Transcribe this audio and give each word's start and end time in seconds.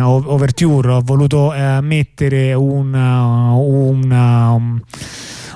Overture 0.00 0.92
ho 0.92 1.00
voluto 1.04 1.52
eh, 1.54 1.80
mettere 1.80 2.54
un, 2.54 2.94
un, 2.94 4.10
un 4.10 4.82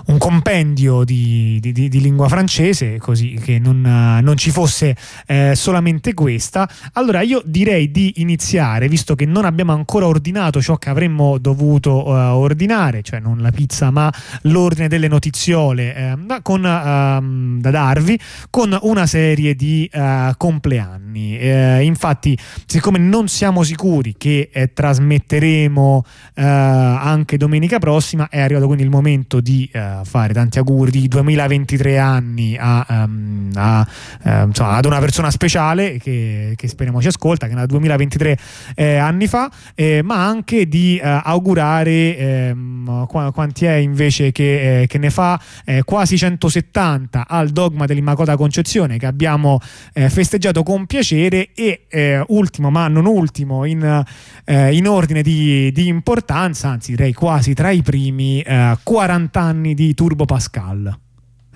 un 0.07 0.19
compendio 0.19 1.05
di, 1.05 1.59
di, 1.61 1.73
di, 1.73 2.01
lingua 2.01 2.29
francese, 2.29 2.99
così 2.99 3.39
che 3.43 3.59
non, 3.59 3.81
non 3.81 4.37
ci 4.37 4.51
fosse 4.51 4.97
eh, 5.27 5.53
solamente 5.55 6.15
questa. 6.15 6.69
Allora 6.95 7.21
io 7.21 7.43
direi 7.45 7.91
di 7.91 8.15
iniziare, 8.17 8.89
visto 8.89 9.15
che 9.15 9.27
non 9.27 9.45
abbiamo 9.45 9.73
ancora 9.73 10.07
ordinato 10.07 10.61
ciò 10.61 10.77
che 10.77 10.91
avremmo 10.91 11.39
dovuto 11.39 12.07
uh, 12.07 12.13
ordinare, 12.13 13.03
cioè 13.03 13.21
non 13.21 13.39
la 13.39 13.51
pizza 13.51 13.91
ma 13.91 14.13
l'ordine 14.43 14.89
delle 14.89 15.09
notiziole 15.09 15.95
eh, 15.95 16.17
con, 16.43 16.61
uh, 16.61 17.61
da 17.61 17.71
darvi, 17.71 18.19
con 18.51 18.77
una 18.83 19.07
serie 19.07 19.55
di 19.55 19.89
uh, 19.93 20.33
compleanni. 20.37 21.39
Eh, 21.39 21.83
infatti, 21.83 22.37
siccome 22.67 22.99
non 22.99 23.29
siamo 23.29 23.63
sicuri 23.63 24.15
che 24.17 24.51
eh, 24.53 24.73
trasmetteremo 24.73 26.05
eh, 26.35 26.43
anche 26.43 27.37
domenica 27.37 27.79
prossima, 27.79 28.29
è 28.29 28.41
arrivato 28.41 28.67
quindi 28.67 28.83
il 28.83 28.91
momento 28.91 29.41
di 29.41 29.69
fare 30.05 30.33
tanti 30.33 30.59
auguri 30.59 30.91
di 30.91 31.09
2023 31.09 31.99
anni 31.99 32.57
a, 32.59 32.85
um, 32.89 33.51
a, 33.55 33.87
uh, 34.25 34.47
insomma, 34.47 34.77
ad 34.77 34.85
una 34.85 34.99
persona 34.99 35.31
speciale 35.31 35.99
che, 35.99 36.55
che, 36.57 36.69
speriamo 36.69 37.01
ci 37.01 37.09
ascolta, 37.09 37.47
che 37.47 37.53
è 37.53 37.55
nata 37.55 37.67
2023 37.67 38.39
eh, 38.75 38.97
anni 38.97 39.27
fa, 39.27 39.51
eh, 39.75 40.03
ma 40.03 40.27
anche 40.27 40.69
di 40.69 41.01
uh, 41.03 41.21
augurare 41.25 42.17
ehm, 42.17 43.07
qu- 43.07 43.33
quanti 43.33 43.65
è 43.67 43.75
invece 43.75 44.33
che, 44.33 44.83
eh, 44.83 44.87
che 44.87 44.99
ne 44.99 45.11
fa 45.11 45.41
eh, 45.65 45.83
quasi 45.85 46.17
170 46.17 47.27
al 47.29 47.51
dogma 47.51 47.87
dell'Immacolata 47.87 48.37
Concezione 48.37 48.99
che 48.99 49.07
abbiamo 49.07 49.61
eh, 49.93 50.09
festeggiato 50.09 50.63
con 50.63 50.87
piacere 50.87 51.51
e 51.55 51.81
ultimo 52.29 52.71
ma 52.71 52.89
non 52.89 53.07
ultimo 53.07 53.65
in, 53.65 54.05
in 54.47 54.89
ordine 54.89 55.23
di, 55.23 55.71
di, 55.73 55.87
importanza, 55.87 56.69
anzi 56.69 56.93
direi 56.93 57.13
quasi 57.13 57.55
tra 57.55 57.71
i 57.71 57.83
primi 57.83 58.43
40 58.83 59.41
anni 59.41 59.75
di 59.75 59.82
Turbo 59.95 60.25
Pascal. 60.25 60.99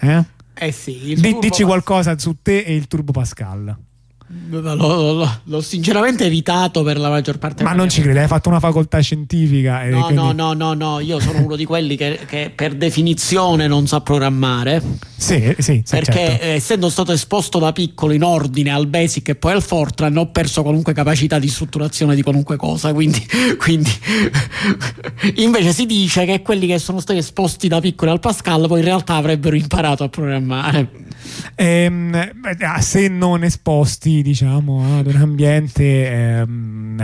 Eh? 0.00 0.24
Eh 0.54 0.72
sì. 0.72 1.14
Dici 1.40 1.62
qualcosa 1.62 2.18
su 2.18 2.38
te 2.42 2.60
e 2.60 2.74
il 2.74 2.86
Turbo 2.86 3.12
Pascal. 3.12 3.76
L'ho, 4.48 5.60
sinceramente 5.60 6.24
evitato 6.24 6.82
per 6.82 6.98
la 6.98 7.08
maggior 7.08 7.38
parte 7.38 7.62
Ma 7.62 7.74
non 7.74 7.88
ci 7.88 8.00
credi, 8.00 8.18
hai 8.18 8.26
fatto 8.26 8.48
una 8.48 8.58
facoltà 8.58 8.98
scientifica. 8.98 9.84
No, 9.84 10.06
quindi... 10.06 10.14
no, 10.14 10.32
no, 10.32 10.52
no, 10.52 10.74
no, 10.74 10.98
io 10.98 11.20
sono 11.20 11.42
uno 11.42 11.54
di 11.54 11.64
quelli 11.64 11.96
che, 11.96 12.18
che, 12.26 12.50
per 12.52 12.74
definizione 12.74 13.68
non 13.68 13.86
sa 13.86 14.00
programmare. 14.00 14.82
Sì, 15.16 15.54
sì, 15.58 15.80
sì 15.84 15.84
Perché 15.88 16.12
certo. 16.12 16.44
Eh, 16.44 16.48
essendo 16.54 16.88
stato 16.90 17.12
esposto 17.12 17.60
da 17.60 17.70
piccolo 17.70 18.12
in 18.12 18.24
ordine 18.24 18.70
al 18.70 18.88
Basic 18.88 19.28
e 19.28 19.34
poi 19.36 19.52
al 19.52 19.62
Fortran, 19.62 20.16
ho 20.16 20.30
perso 20.32 20.62
qualunque 20.62 20.92
capacità 20.92 21.38
di 21.38 21.48
strutturazione 21.48 22.16
di 22.16 22.22
qualunque 22.22 22.56
cosa. 22.56 22.92
Quindi, 22.92 23.24
quindi 23.58 23.92
invece 25.36 25.72
si 25.72 25.86
dice 25.86 26.24
che 26.24 26.42
quelli 26.42 26.66
che 26.66 26.80
sono 26.80 26.98
stati 26.98 27.20
esposti 27.20 27.68
da 27.68 27.78
piccoli 27.78 28.10
al 28.10 28.18
Pascal 28.18 28.66
poi 28.66 28.80
in 28.80 28.84
realtà 28.86 29.14
avrebbero 29.14 29.54
imparato 29.54 30.02
a 30.02 30.08
programmare. 30.08 31.05
Ehm, 31.54 32.30
se 32.80 33.08
non 33.08 33.44
esposti 33.44 34.22
diciamo, 34.22 34.98
ad 34.98 35.06
un 35.06 35.16
ambiente 35.16 36.10
ehm, 36.10 37.00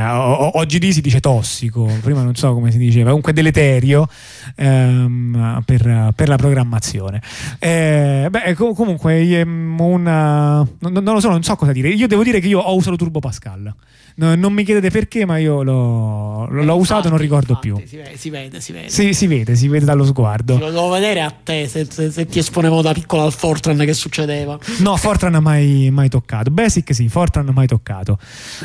oggi 0.55 0.93
si 0.93 1.01
dice 1.01 1.21
tossico, 1.21 1.85
prima 2.03 2.23
non 2.23 2.35
so 2.35 2.53
come 2.55 2.71
si 2.71 2.79
diceva, 2.79 3.07
comunque 3.09 3.33
deleterio 3.33 4.09
ehm, 4.57 5.63
per, 5.65 6.13
per, 6.15 6.29
la 6.29 6.37
programmazione. 6.37 7.21
Eh, 7.59 8.29
beh, 8.31 8.55
comunque 8.55 9.21
ehm, 9.21 9.81
una, 9.81 10.67
non, 10.79 10.93
non, 10.93 11.15
lo 11.15 11.21
so, 11.21 11.29
non 11.29 11.43
so 11.43 11.57
cosa 11.57 11.73
dire. 11.73 11.89
Io 11.89 12.07
devo 12.07 12.23
dire 12.23 12.41
che 12.41 12.49
io 12.49 12.61
ho 12.61 12.75
usato 12.75 12.97
Turbo 12.97 13.21
Pascal. 13.21 13.75
No, 14.15 14.35
non 14.35 14.53
mi 14.53 14.63
chiedete 14.63 14.91
perché, 14.91 15.25
ma 15.25 15.39
io 15.39 15.63
l'ho, 15.63 16.47
l'ho 16.47 16.75
eh, 16.75 16.79
usato 16.79 17.07
e 17.07 17.11
non 17.11 17.19
ricordo 17.19 17.53
infatti, 17.53 17.69
più. 17.69 17.83
Si 17.87 17.97
vede, 17.97 18.17
si 18.17 18.31
vede. 18.31 18.61
Si 18.61 18.73
vede. 18.73 18.89
Si 18.91 19.27
vede, 19.27 19.55
si 19.57 19.69
vede 19.69 19.85
dallo 19.87 20.05
sguardo. 20.05 20.59
Lo 20.59 20.71
devo 20.71 20.91
vedere 20.91 21.23
a 21.23 21.31
te 21.31 21.67
se, 21.67 21.87
se, 21.89 22.11
se 22.11 22.27
ti 22.27 22.39
esponevo 22.39 22.83
da 22.83 22.93
piccolo 22.93 23.23
al 23.23 23.33
Fortran 23.33 23.79
che 23.79 23.95
succedeva. 24.03 24.59
No, 24.79 24.97
Fortran 24.97 25.41
mai, 25.43 25.91
mai 25.93 26.09
toccato. 26.09 26.51
Basic 26.51 26.93
sì, 26.95 27.09
Fortran 27.09 27.49
mai 27.55 27.67
toccato. 27.67 28.19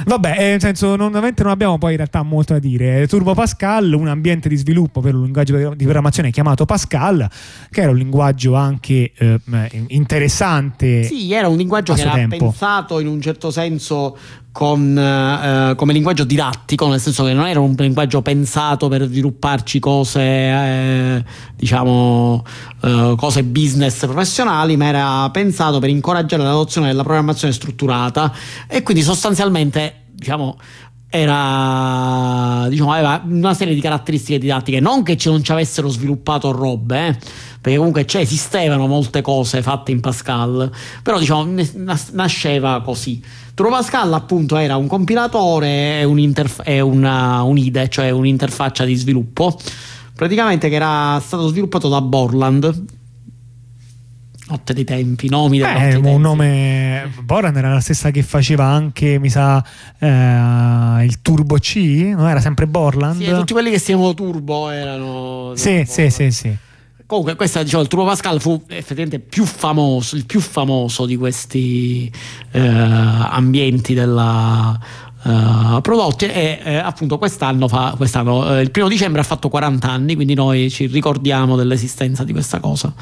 Vabbè, 0.06 0.36
eh, 0.38 0.50
nel 0.50 0.59
senso, 0.59 0.96
non, 0.96 1.12
non 1.12 1.50
abbiamo 1.50 1.78
poi 1.78 1.92
in 1.92 1.98
realtà 1.98 2.24
molto 2.24 2.53
da 2.53 2.59
dire. 2.59 3.08
Turbo 3.08 3.34
Pascal, 3.34 3.94
un 3.94 4.08
ambiente 4.08 4.50
di 4.50 4.56
sviluppo 4.56 5.00
per 5.00 5.14
un 5.14 5.24
linguaggio 5.24 5.56
di 5.75 5.84
programmazione 5.84 6.31
chiamato 6.31 6.66
Pascal, 6.66 7.30
che 7.70 7.81
era 7.81 7.92
un 7.92 7.98
linguaggio 7.98 8.56
anche 8.56 9.12
eh, 9.16 9.40
interessante. 9.88 11.03
Sì, 11.03 11.31
era 11.31 11.48
un 11.48 11.58
linguaggio 11.58 11.94
che 11.94 12.02
era 12.02 12.12
tempo. 12.14 12.38
pensato 12.38 13.00
in 13.00 13.08
un 13.08 13.22
certo 13.22 13.52
senso 13.52 14.18
con, 14.57 14.97
eh, 14.97 15.75
come 15.75 15.94
linguaggio 15.94 16.23
didattico, 16.23 16.88
nel 16.88 17.00
senso 17.00 17.23
che 17.23 17.31
non 17.31 17.45
era 17.45 17.59
un 17.59 17.75
linguaggio 17.78 18.23
pensato 18.23 18.88
per 18.88 19.03
svilupparci 19.03 19.78
cose, 19.78 20.19
eh, 20.19 21.23
diciamo, 21.56 22.44
eh, 22.81 23.13
cose 23.16 23.44
business 23.44 24.03
professionali, 24.07 24.75
ma 24.75 24.85
era 24.85 25.29
pensato 25.29 25.78
per 25.78 25.90
incoraggiare 25.90 26.41
l'adozione 26.41 26.88
della 26.88 27.03
programmazione 27.03 27.53
strutturata. 27.53 28.34
E 28.68 28.81
quindi 28.81 29.03
sostanzialmente, 29.03 30.06
diciamo, 30.12 30.57
era, 31.09 32.68
diciamo, 32.69 32.91
aveva 32.91 33.22
una 33.25 33.53
serie 33.53 33.73
di 33.73 33.79
caratteristiche 33.79 34.38
didattiche, 34.38 34.79
non 34.79 35.03
che 35.03 35.18
non 35.25 35.41
ci 35.41 35.51
avessero 35.51 35.88
sviluppato 35.88 36.51
robe, 36.51 37.07
eh, 37.07 37.16
perché 37.62 37.78
comunque 37.78 38.06
esistevano 38.06 38.88
molte 38.88 39.22
cose 39.22 39.62
fatte 39.62 39.91
in 39.91 40.01
Pascal, 40.01 40.69
però 41.01 41.18
diciamo 41.18 41.50
nasceva 42.12 42.81
così. 42.81 43.22
Turbo 43.53 43.72
Pascal 43.72 44.13
appunto 44.13 44.57
era 44.57 44.75
un 44.75 44.88
compilatore 44.88 46.00
e, 46.00 46.03
un 46.03 46.34
e 46.63 46.79
una, 46.81 47.41
un 47.41 47.57
IDE, 47.57 47.89
cioè 47.89 48.09
un'interfaccia 48.09 48.84
di 48.84 48.95
sviluppo, 48.95 49.57
praticamente 50.13 50.69
che 50.69 50.75
era 50.75 51.19
stato 51.24 51.47
sviluppato 51.47 51.89
da 51.89 52.01
Borland, 52.01 52.97
Notte 54.50 54.74
dei 54.74 54.85
tempi, 54.85 55.28
nomi 55.28 55.58
del 55.58 55.68
eh, 55.68 55.96
un 55.96 56.22
nome 56.22 57.12
Boran 57.22 57.58
era 57.58 57.74
la 57.74 57.81
stessa 57.81 58.12
che 58.12 58.24
faceva 58.24 58.66
anche, 58.66 59.19
mi 59.19 59.30
sa, 59.30 59.62
eh, 60.00 61.03
il 61.03 61.22
Turbo 61.22 61.58
C, 61.58 61.75
non 62.16 62.30
era 62.30 62.40
sempre 62.40 62.66
Borland? 62.66 63.22
Sì, 63.22 63.30
tutti 63.30 63.52
quelli 63.52 63.72
che 63.72 63.78
si 63.78 63.88
chiamano 63.88 64.13
Turbo 64.13 64.69
erano 64.69 65.52
Sì, 65.56 65.84
sì, 65.86 66.09
sì, 66.09 66.31
sì. 66.31 66.56
Comunque, 67.07 67.36
questo 67.36 67.63
diciamo, 67.63 67.84
il 67.84 67.88
Turbo 67.88 68.06
Pascal 68.06 68.41
fu 68.41 68.62
effettivamente 68.68 69.19
più 69.19 69.46
famoso, 69.46 70.18
il 70.18 70.25
più 70.25 70.41
famoso 70.41 71.06
di 71.06 71.16
questi 71.16 72.12
eh, 72.52 72.59
ambienti 72.59 73.94
della, 73.94 74.78
Uh, 75.23 75.81
prodotti 75.81 76.25
e 76.25 76.59
eh, 76.63 76.75
appunto 76.75 77.17
quest'anno, 77.17 77.67
fa, 77.67 77.95
quest'anno 77.97 78.55
eh, 78.55 78.61
il 78.61 78.69
primo 78.69 78.88
dicembre 78.88 79.19
ha 79.19 79.23
fatto 79.23 79.50
40 79.50 79.89
anni 79.89 80.13
quindi 80.13 80.35
noi 80.35 80.69
ci 80.69 80.85
ricordiamo 80.85 81.55
dell'esistenza 81.55 82.23
di 82.23 82.31
questa 82.31 82.59
cosa. 82.59 82.94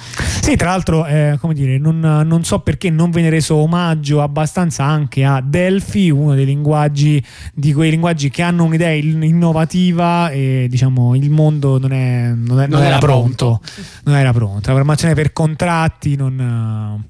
Sì 0.41 0.55
tra 0.55 0.69
l'altro 0.69 1.05
eh, 1.05 1.37
come 1.39 1.53
dire 1.53 1.77
non, 1.77 1.99
non, 1.99 2.43
so 2.43 2.59
perché 2.59 2.89
non 2.89 3.11
viene 3.11 3.29
reso 3.29 3.55
omaggio 3.55 4.21
abbastanza 4.21 4.85
anche 4.85 5.25
a 5.25 5.41
Delphi 5.41 6.09
uno 6.09 6.35
dei 6.35 6.45
linguaggi 6.45 7.23
di 7.53 7.73
quei 7.73 7.89
linguaggi 7.89 8.29
che 8.29 8.41
hanno 8.41 8.63
un'idea 8.63 8.91
innovativa 8.91 10.29
e 10.29 10.67
diciamo 10.69 11.15
il 11.15 11.29
mondo 11.29 11.77
non, 11.77 11.91
è, 11.91 12.31
non, 12.33 12.61
è, 12.61 12.67
non, 12.67 12.79
era, 12.79 12.87
era 12.87 12.97
pronto. 12.97 13.59
pronto. 13.59 13.61
Non 14.05 14.15
era 14.15 14.31
pronto. 14.31 14.55
La 14.55 14.61
programmazione 14.61 15.13
per 15.13 15.33
contratti 15.33 16.15
non 16.15 17.03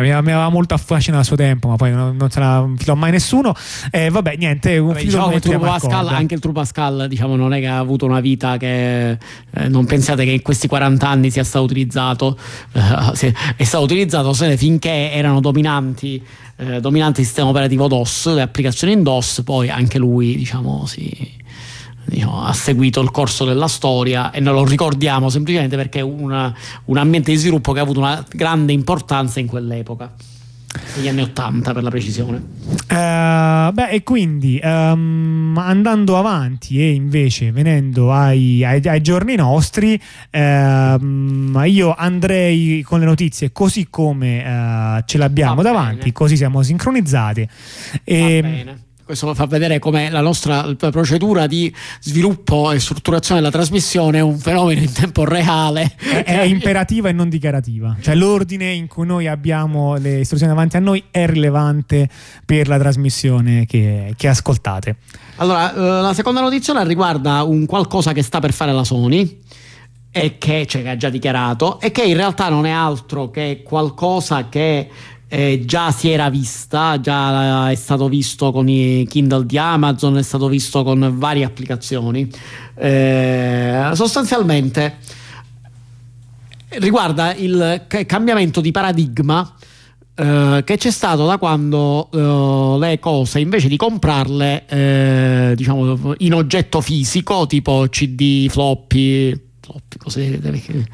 mi 0.00 0.10
aveva 0.10 0.48
molto 0.48 0.74
affascinato 0.74 1.22
a 1.22 1.24
suo 1.24 1.36
tempo, 1.36 1.68
ma 1.68 1.76
poi 1.76 1.92
non, 1.92 2.16
non 2.16 2.30
se 2.30 2.40
la 2.40 2.66
filò 2.76 2.94
mai 2.94 3.10
nessuno. 3.10 3.54
Eh, 3.90 4.08
vabbè, 4.08 4.36
niente. 4.36 4.78
Un 4.78 4.88
vabbè, 4.88 5.02
diciamo 5.02 5.32
il 5.32 5.58
Pascal, 5.58 6.08
anche 6.08 6.34
il 6.34 6.40
True 6.40 6.52
Pascal 6.52 7.06
diciamo, 7.08 7.36
non 7.36 7.52
è 7.52 7.60
che 7.60 7.66
ha 7.66 7.78
avuto 7.78 8.06
una 8.06 8.20
vita 8.20 8.56
che 8.56 9.10
eh, 9.10 9.18
non 9.68 9.84
pensate 9.84 10.24
che 10.24 10.30
in 10.30 10.42
questi 10.42 10.66
40 10.66 11.08
anni 11.08 11.30
sia 11.30 11.44
stato 11.44 11.64
utilizzato. 11.64 12.38
Eh, 12.72 13.34
è 13.56 13.64
stato 13.64 13.84
utilizzato 13.84 14.32
finché 14.56 15.12
erano 15.12 15.40
dominanti. 15.40 16.22
Eh, 16.56 16.80
dominante 16.80 17.20
il 17.20 17.26
sistema 17.26 17.48
operativo 17.48 17.88
DOS, 17.88 18.34
le 18.34 18.42
applicazioni 18.42 18.92
in 18.92 19.02
DOS, 19.02 19.42
poi 19.44 19.68
anche 19.68 19.98
lui 19.98 20.36
diciamo 20.36 20.86
si, 20.86 21.41
diciamo, 22.04 22.44
ha 22.44 22.52
seguito 22.52 23.00
il 23.00 23.10
corso 23.10 23.44
della 23.44 23.68
storia 23.68 24.30
e 24.30 24.40
non 24.40 24.54
lo 24.54 24.64
ricordiamo 24.64 25.28
semplicemente 25.28 25.76
perché 25.76 26.00
è 26.00 26.02
una, 26.02 26.54
un 26.86 26.96
ambiente 26.96 27.30
di 27.30 27.36
sviluppo 27.36 27.72
che 27.72 27.80
ha 27.80 27.82
avuto 27.82 28.00
una 28.00 28.24
grande 28.30 28.72
importanza 28.72 29.40
in 29.40 29.46
quell'epoca 29.46 30.12
negli 30.96 31.08
anni 31.08 31.22
80 31.22 31.72
per 31.72 31.82
la 31.82 31.90
precisione. 31.90 32.36
Uh, 32.36 33.72
beh, 33.72 33.88
e 33.90 34.02
quindi 34.02 34.60
um, 34.62 35.54
andando 35.58 36.16
avanti 36.16 36.80
e 36.80 36.92
invece 36.92 37.52
venendo 37.52 38.12
ai, 38.12 38.64
ai, 38.64 38.80
ai 38.84 39.00
giorni 39.00 39.34
nostri, 39.34 40.00
uh, 40.30 41.58
io 41.64 41.94
andrei 41.94 42.82
con 42.82 43.00
le 43.00 43.06
notizie 43.06 43.52
così 43.52 43.88
come 43.90 44.38
uh, 44.38 45.02
ce 45.04 45.18
l'abbiamo 45.18 45.56
Va 45.56 45.62
davanti, 45.62 45.98
bene. 45.98 46.12
così 46.12 46.36
siamo 46.36 46.62
sincronizzati. 46.62 47.48
E, 48.04 48.64
questo 49.04 49.34
fa 49.34 49.46
vedere 49.46 49.78
come 49.78 50.10
la 50.10 50.20
nostra 50.20 50.74
procedura 50.76 51.46
di 51.46 51.74
sviluppo 52.00 52.70
e 52.72 52.78
strutturazione 52.78 53.40
della 53.40 53.52
trasmissione 53.52 54.18
è 54.18 54.20
un 54.20 54.38
fenomeno 54.38 54.80
in 54.80 54.92
tempo 54.92 55.24
reale. 55.24 55.94
È, 55.96 56.22
è 56.24 56.42
imperativa 56.44 57.08
e 57.08 57.12
non 57.12 57.28
dichiarativa. 57.28 57.96
Cioè 58.00 58.14
l'ordine 58.14 58.70
in 58.72 58.86
cui 58.86 59.06
noi 59.06 59.26
abbiamo 59.26 59.96
le 59.96 60.20
istruzioni 60.20 60.52
davanti 60.52 60.76
a 60.76 60.80
noi 60.80 61.04
è 61.10 61.26
rilevante 61.26 62.08
per 62.44 62.68
la 62.68 62.78
trasmissione 62.78 63.66
che, 63.66 64.14
che 64.16 64.28
ascoltate. 64.28 64.96
Allora, 65.36 65.74
eh, 65.74 65.78
la 65.78 66.14
seconda 66.14 66.40
notizia 66.40 66.80
riguarda 66.82 67.42
un 67.42 67.66
qualcosa 67.66 68.12
che 68.12 68.22
sta 68.22 68.40
per 68.40 68.52
fare 68.52 68.72
la 68.72 68.84
Sony 68.84 69.40
e 70.14 70.36
che, 70.36 70.66
cioè, 70.66 70.82
che 70.82 70.90
ha 70.90 70.96
già 70.96 71.08
dichiarato 71.08 71.80
e 71.80 71.90
che 71.90 72.02
in 72.02 72.14
realtà 72.14 72.50
non 72.50 72.66
è 72.66 72.70
altro 72.70 73.30
che 73.30 73.62
qualcosa 73.64 74.48
che 74.50 74.88
eh, 75.34 75.62
già 75.64 75.90
si 75.92 76.10
era 76.10 76.28
vista, 76.28 77.00
già 77.00 77.70
è 77.70 77.74
stato 77.74 78.06
visto 78.06 78.52
con 78.52 78.68
i 78.68 79.06
Kindle 79.08 79.46
di 79.46 79.56
Amazon, 79.56 80.18
è 80.18 80.22
stato 80.22 80.46
visto 80.46 80.82
con 80.82 81.14
varie 81.14 81.42
applicazioni. 81.42 82.30
Eh, 82.74 83.90
sostanzialmente 83.94 84.98
riguarda 86.68 87.34
il 87.34 87.86
cambiamento 88.04 88.60
di 88.60 88.72
paradigma 88.72 89.54
eh, 90.14 90.62
che 90.66 90.76
c'è 90.76 90.90
stato 90.90 91.24
da 91.24 91.38
quando 91.38 92.10
uh, 92.12 92.78
le 92.78 92.98
cose 92.98 93.40
invece 93.40 93.68
di 93.68 93.78
comprarle 93.78 94.66
eh, 94.66 95.52
diciamo 95.56 96.14
in 96.18 96.34
oggetto 96.34 96.82
fisico 96.82 97.46
tipo 97.46 97.86
CD, 97.88 98.48
floppy 98.50 99.51
floppy, 99.62 99.96
cose, 99.98 100.40
cose 100.40 100.86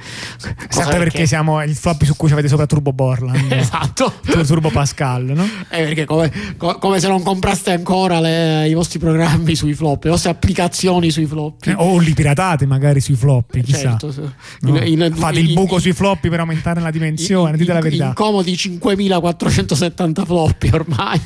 Sempre 0.68 0.98
perché 0.98 1.26
siamo 1.26 1.62
il 1.62 1.74
floppy 1.74 2.04
su 2.04 2.14
cui 2.16 2.30
avete 2.30 2.48
sopra 2.48 2.66
Turbo 2.66 2.92
Borland. 2.92 3.50
esatto. 3.52 4.12
Turbo 4.46 4.70
Pascal, 4.70 5.24
no? 5.24 5.44
Eh, 5.70 5.82
perché 5.82 6.04
come, 6.04 6.30
come, 6.56 7.00
se 7.00 7.08
non 7.08 7.22
compraste 7.22 7.72
ancora 7.72 8.20
le, 8.20 8.68
i 8.68 8.74
vostri 8.74 8.98
programmi 8.98 9.54
sui 9.54 9.74
floppy, 9.74 10.04
le 10.04 10.10
vostre 10.10 10.30
applicazioni 10.30 11.10
sui 11.10 11.26
floppy. 11.26 11.70
Eh, 11.70 11.74
o 11.76 11.98
li 11.98 12.12
piratate 12.12 12.66
magari 12.66 13.00
sui 13.00 13.16
floppy, 13.16 13.62
chissà. 13.62 13.96
Certo, 13.98 14.32
no? 14.60 14.78
in, 14.78 15.00
in, 15.00 15.14
Fate 15.14 15.38
in, 15.38 15.46
il 15.46 15.54
buco 15.54 15.78
sui 15.78 15.92
floppy 15.94 16.28
per 16.28 16.40
aumentare 16.40 16.80
la 16.80 16.90
dimensione, 16.90 17.56
dite 17.56 17.72
la 17.72 17.80
verità. 17.80 18.08
Incomodi 18.08 18.54
5470 18.56 20.24
floppy 20.24 20.70
ormai. 20.70 21.20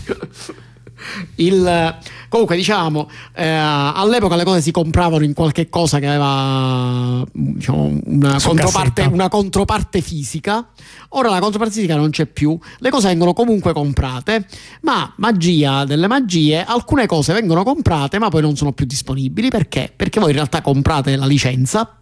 Il, 1.37 1.99
comunque, 2.29 2.57
diciamo, 2.57 3.09
eh, 3.35 3.47
all'epoca 3.47 4.37
le 4.37 4.45
cose 4.45 4.61
si 4.61 4.71
compravano 4.71 5.25
in 5.25 5.35
qualche 5.35 5.69
cosa 5.69 5.99
che 5.99 6.07
aveva 6.07 7.25
diciamo, 7.33 7.99
una, 8.05 8.39
controparte, 8.43 9.03
una, 9.03 9.29
controparte, 9.29 10.01
fisica. 10.01 10.67
Ora 11.11 11.31
la 11.31 11.41
controparte 11.41 11.75
fisica 11.75 11.97
non 11.97 12.11
c'è 12.11 12.27
più, 12.27 12.59
le 12.79 12.91
cose 12.91 13.09
vengono 13.09 13.33
comunque 13.33 13.73
comprate, 13.73 14.47
ma 14.83 15.13
magia 15.17 15.85
delle 15.85 16.07
magie, 16.07 16.65
alcune 16.65 17.07
cose 17.07 17.33
vengono 17.33 17.63
comprate 17.65 18.19
ma 18.19 18.29
poi 18.29 18.43
non 18.43 18.57
sono 18.57 18.73
più 18.73 18.87
disponibili. 18.87 19.49
Perché? 19.49 19.93
Perché 19.95 20.21
voi 20.21 20.31
in 20.31 20.37
realtà 20.37 20.63
comprate 20.63 21.17
la 21.17 21.27
licenza 21.27 21.97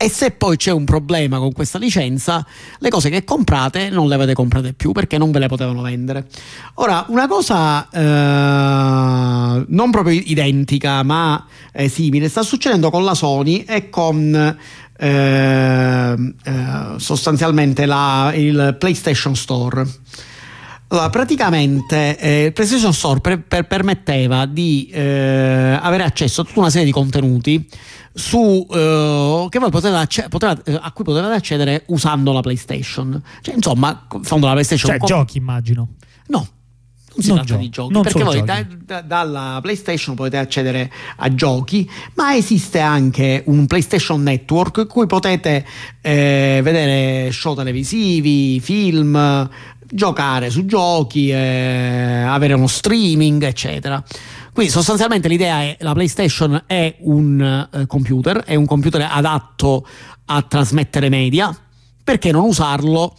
e 0.00 0.08
se 0.08 0.30
poi 0.30 0.56
c'è 0.56 0.70
un 0.70 0.84
problema 0.84 1.38
con 1.38 1.50
questa 1.52 1.76
licenza, 1.76 2.46
le 2.78 2.88
cose 2.88 3.10
che 3.10 3.24
comprate 3.24 3.90
non 3.90 4.06
le 4.06 4.14
avete 4.14 4.32
comprate 4.32 4.72
più 4.72 4.92
perché 4.92 5.18
non 5.18 5.32
ve 5.32 5.40
le 5.40 5.48
potevano 5.48 5.82
vendere. 5.82 6.28
Ora, 6.74 7.04
una 7.08 7.26
cosa 7.26 7.88
eh, 7.90 9.64
non 9.66 9.90
proprio 9.90 10.20
identica, 10.24 11.02
ma 11.02 11.44
eh, 11.72 11.88
simile, 11.88 12.28
sta 12.28 12.42
succedendo 12.42 12.90
con 12.90 13.04
la 13.04 13.14
Sony 13.14 13.64
e 13.66 13.90
con 13.90 14.56
eh, 15.00 16.32
eh 16.44 16.94
sostanzialmente 16.96 17.84
la, 17.84 18.32
il 18.36 18.76
PlayStation 18.78 19.34
Store. 19.34 19.84
Allora, 20.90 21.10
praticamente 21.10 22.18
eh, 22.18 22.44
il 22.46 22.52
PlayStation 22.52 22.94
Store 22.94 23.20
per, 23.20 23.42
per, 23.42 23.66
permetteva 23.66 24.46
di 24.46 24.88
eh, 24.90 25.78
avere 25.80 26.02
accesso 26.02 26.40
a 26.40 26.44
tutta 26.44 26.60
una 26.60 26.70
serie 26.70 26.86
di 26.86 26.92
contenuti 26.92 27.68
su, 28.14 28.66
che 28.68 29.58
voi 29.58 29.70
potete 29.70 29.94
acc- 29.94 30.28
potete, 30.28 30.72
uh, 30.72 30.78
a 30.80 30.90
cui 30.92 31.04
potevate 31.04 31.34
accedere 31.34 31.84
usando 31.88 32.32
la 32.32 32.40
PlayStation. 32.40 33.22
Cioè, 33.40 33.54
insomma, 33.54 34.06
fondo 34.22 34.46
la 34.46 34.52
PlayStation. 34.52 34.90
Cioè, 34.90 34.98
com- 34.98 35.08
giochi, 35.08 35.38
immagino. 35.38 35.88
No. 36.28 36.48
Non 37.18 37.22
si 37.22 37.28
non 37.28 37.38
tratta 37.38 37.54
gio- 37.54 37.58
di 37.58 37.68
giochi 37.70 38.00
perché 38.00 38.22
voi 38.22 38.44
da, 38.44 38.66
da, 38.84 39.00
dalla 39.00 39.58
PlayStation 39.60 40.14
potete 40.14 40.36
accedere 40.36 40.90
a 41.16 41.34
giochi, 41.34 41.88
ma 42.14 42.34
esiste 42.36 42.78
anche 42.78 43.42
un 43.46 43.66
PlayStation 43.66 44.22
Network 44.22 44.78
in 44.78 44.86
cui 44.86 45.06
potete 45.06 45.66
eh, 46.00 46.60
vedere 46.62 47.32
show 47.32 47.56
televisivi, 47.56 48.60
film, 48.60 49.48
giocare 49.90 50.50
su 50.50 50.64
giochi, 50.66 51.30
eh, 51.30 52.24
avere 52.26 52.54
uno 52.54 52.66
streaming, 52.66 53.42
eccetera. 53.42 54.02
Quindi 54.52 54.72
sostanzialmente 54.72 55.28
l'idea 55.28 55.62
è 55.62 55.76
la 55.80 55.92
PlayStation 55.92 56.62
è 56.66 56.96
un 57.00 57.68
uh, 57.70 57.86
computer, 57.86 58.38
è 58.38 58.54
un 58.54 58.66
computer 58.66 59.08
adatto 59.10 59.86
a 60.26 60.42
trasmettere 60.42 61.08
media, 61.08 61.56
perché 62.02 62.32
non 62.32 62.44
usarlo 62.44 63.14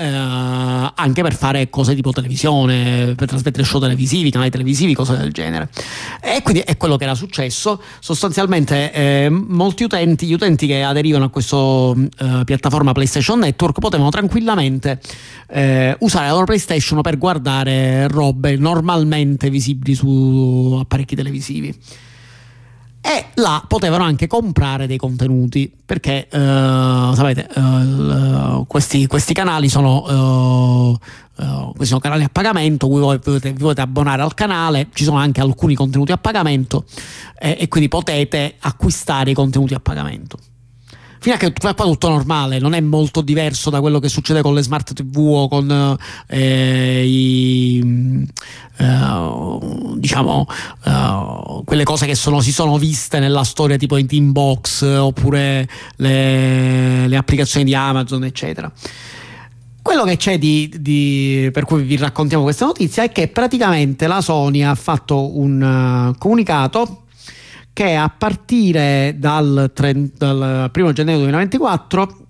eh, 0.00 0.92
anche 0.94 1.22
per 1.22 1.34
fare 1.34 1.68
cose 1.68 1.94
tipo 1.94 2.10
televisione, 2.10 3.14
per 3.14 3.28
trasmettere 3.28 3.64
show 3.64 3.78
televisivi, 3.78 4.30
canali 4.30 4.50
televisivi, 4.50 4.94
cose 4.94 5.16
del 5.16 5.30
genere. 5.30 5.68
E 6.22 6.40
quindi 6.42 6.62
è 6.62 6.76
quello 6.78 6.96
che 6.96 7.04
era 7.04 7.14
successo. 7.14 7.80
Sostanzialmente 7.98 8.92
eh, 8.92 9.28
molti 9.28 9.84
utenti, 9.84 10.26
gli 10.26 10.32
utenti 10.32 10.66
che 10.66 10.82
aderivano 10.82 11.26
a 11.26 11.28
questa 11.28 11.56
eh, 11.56 12.44
piattaforma 12.44 12.92
PlayStation 12.92 13.40
Network 13.40 13.78
potevano 13.78 14.08
tranquillamente 14.08 15.00
eh, 15.48 15.94
usare 16.00 16.26
la 16.26 16.32
loro 16.32 16.46
PlayStation 16.46 17.00
per 17.02 17.18
guardare 17.18 18.08
robe 18.08 18.56
normalmente 18.56 19.50
visibili 19.50 19.94
su 19.94 20.78
apparecchi 20.80 21.14
televisivi 21.14 21.76
e 23.00 23.26
là 23.34 23.64
potevano 23.66 24.04
anche 24.04 24.26
comprare 24.26 24.86
dei 24.86 24.98
contenuti 24.98 25.72
perché 25.84 26.28
uh, 26.30 27.14
sapete 27.14 27.48
uh, 27.58 28.66
questi, 28.66 29.06
questi, 29.06 29.32
canali 29.32 29.70
sono, 29.70 30.98
uh, 31.34 31.70
questi 31.70 31.86
sono 31.86 32.00
canali 32.00 32.24
a 32.24 32.28
pagamento 32.30 32.86
voi 32.86 33.18
potete, 33.18 33.52
vi 33.52 33.58
potete 33.58 33.80
abbonare 33.80 34.22
al 34.22 34.34
canale 34.34 34.88
ci 34.92 35.04
sono 35.04 35.16
anche 35.16 35.40
alcuni 35.40 35.74
contenuti 35.74 36.12
a 36.12 36.18
pagamento 36.18 36.84
eh, 37.38 37.56
e 37.58 37.68
quindi 37.68 37.88
potete 37.88 38.56
acquistare 38.58 39.30
i 39.30 39.34
contenuti 39.34 39.72
a 39.72 39.80
pagamento 39.80 40.38
fino 41.20 41.34
a 41.34 41.38
che 41.38 41.52
qua 41.52 41.74
tutto 41.74 42.08
normale, 42.08 42.58
non 42.58 42.72
è 42.72 42.80
molto 42.80 43.20
diverso 43.20 43.68
da 43.68 43.80
quello 43.80 43.98
che 43.98 44.08
succede 44.08 44.40
con 44.40 44.54
le 44.54 44.62
smart 44.62 44.94
TV 44.94 45.18
o 45.18 45.48
con 45.48 45.98
eh, 46.28 47.04
i, 47.06 48.26
eh, 48.78 49.58
diciamo 49.96 50.46
eh, 50.84 51.62
quelle 51.66 51.84
cose 51.84 52.06
che 52.06 52.14
sono, 52.14 52.40
si 52.40 52.52
sono 52.52 52.78
viste 52.78 53.18
nella 53.18 53.44
storia 53.44 53.76
tipo 53.76 53.98
in 53.98 54.06
Teambox 54.06 54.82
oppure 54.82 55.68
le, 55.96 57.06
le 57.06 57.16
applicazioni 57.16 57.66
di 57.66 57.74
Amazon, 57.74 58.24
eccetera. 58.24 58.72
Quello 59.82 60.04
che 60.04 60.16
c'è 60.16 60.38
di, 60.38 60.72
di, 60.78 61.50
per 61.52 61.64
cui 61.64 61.82
vi 61.82 61.96
raccontiamo 61.98 62.44
questa 62.44 62.64
notizia 62.64 63.02
è 63.02 63.12
che 63.12 63.28
praticamente 63.28 64.06
la 64.06 64.22
Sony 64.22 64.62
ha 64.62 64.74
fatto 64.74 65.38
un 65.38 66.12
uh, 66.12 66.18
comunicato 66.18 67.04
che 67.72 67.94
a 67.94 68.08
partire 68.08 69.14
dal, 69.18 69.70
30, 69.72 70.32
dal 70.32 70.70
1 70.74 70.92
gennaio 70.92 71.18
2024 71.18 72.26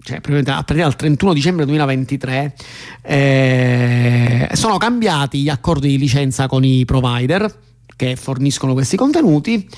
cioè 0.00 0.16
a 0.16 0.20
partire 0.20 0.42
dal 0.42 0.96
31 0.96 1.32
dicembre 1.34 1.66
2023 1.66 2.54
eh, 3.02 4.48
sono 4.52 4.78
cambiati 4.78 5.42
gli 5.42 5.50
accordi 5.50 5.88
di 5.88 5.98
licenza 5.98 6.46
con 6.46 6.64
i 6.64 6.84
provider 6.86 7.52
che 7.94 8.16
forniscono 8.16 8.72
questi 8.72 8.96
contenuti 8.96 9.68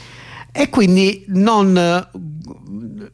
e 0.52 0.68
quindi 0.68 1.24
non, 1.28 1.74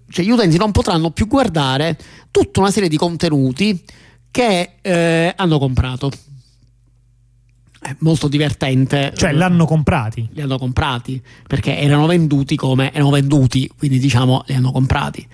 cioè 0.08 0.24
gli 0.24 0.30
utenti 0.30 0.56
non 0.58 0.72
potranno 0.72 1.10
più 1.10 1.26
guardare 1.26 1.96
tutta 2.30 2.60
una 2.60 2.70
serie 2.70 2.88
di 2.88 2.96
contenuti 2.96 3.82
che 4.30 4.76
eh, 4.82 5.32
hanno 5.36 5.58
comprato 5.58 6.10
molto 8.00 8.28
divertente. 8.28 9.12
Cioè 9.14 9.32
l'hanno 9.32 9.66
comprati? 9.66 10.28
Li 10.32 10.40
hanno 10.40 10.58
comprati 10.58 11.22
perché 11.46 11.78
erano 11.78 12.06
venduti 12.06 12.56
come 12.56 12.92
erano 12.92 13.10
venduti, 13.10 13.70
quindi 13.76 13.98
diciamo 13.98 14.44
li 14.46 14.54
hanno 14.54 14.72
comprati. 14.72 15.26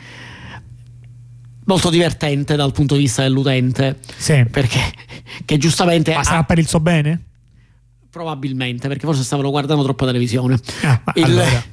Molto 1.64 1.90
divertente 1.90 2.56
dal 2.56 2.72
punto 2.72 2.94
di 2.94 3.02
vista 3.02 3.22
dell'utente. 3.22 3.98
Sì. 4.16 4.44
Perché 4.50 4.80
che 5.44 5.58
giustamente. 5.58 6.14
Ma 6.14 6.24
sarà 6.24 6.38
ha... 6.38 6.44
per 6.44 6.58
il 6.58 6.66
suo 6.66 6.80
bene? 6.80 7.22
Probabilmente, 8.10 8.88
perché 8.88 9.06
forse 9.06 9.22
stavano 9.22 9.50
guardando 9.50 9.82
troppa 9.82 10.06
televisione. 10.06 10.58
Ah, 10.82 11.00
il, 11.14 11.24
allora. 11.24 11.64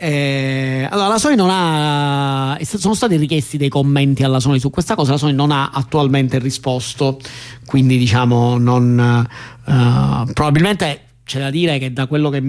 Eh, 0.00 0.86
allora, 0.88 1.08
la 1.08 1.18
Sony 1.18 1.34
non 1.34 1.48
ha. 1.50 2.56
Sono 2.62 2.94
stati 2.94 3.16
richiesti 3.16 3.56
dei 3.56 3.68
commenti 3.68 4.22
alla 4.22 4.38
Sony 4.38 4.60
su 4.60 4.70
questa 4.70 4.94
cosa. 4.94 5.12
La 5.12 5.16
Sony 5.18 5.32
non 5.32 5.50
ha 5.50 5.70
attualmente 5.72 6.38
risposto, 6.38 7.18
quindi 7.66 7.98
diciamo 7.98 8.58
non. 8.58 9.26
Uh, 9.64 10.32
probabilmente 10.32 11.07
c'è 11.28 11.38
da 11.38 11.50
dire 11.50 11.78
che 11.78 11.92
da 11.92 12.06
quello 12.06 12.30
che 12.30 12.42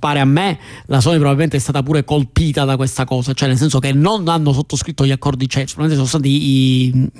pare 0.00 0.18
a 0.18 0.24
me 0.24 0.58
la 0.86 1.00
Sony 1.00 1.14
probabilmente 1.14 1.56
è 1.56 1.60
stata 1.60 1.80
pure 1.84 2.04
colpita 2.04 2.64
da 2.64 2.74
questa 2.74 3.04
cosa, 3.04 3.32
cioè 3.34 3.46
nel 3.46 3.56
senso 3.56 3.78
che 3.78 3.92
non 3.92 4.26
hanno 4.26 4.52
sottoscritto 4.52 5.06
gli 5.06 5.12
accordi 5.12 5.48
CES, 5.48 5.74
probabilmente 5.74 5.94
sono 5.94 6.08
stati 6.08 6.28
i, 6.28 7.10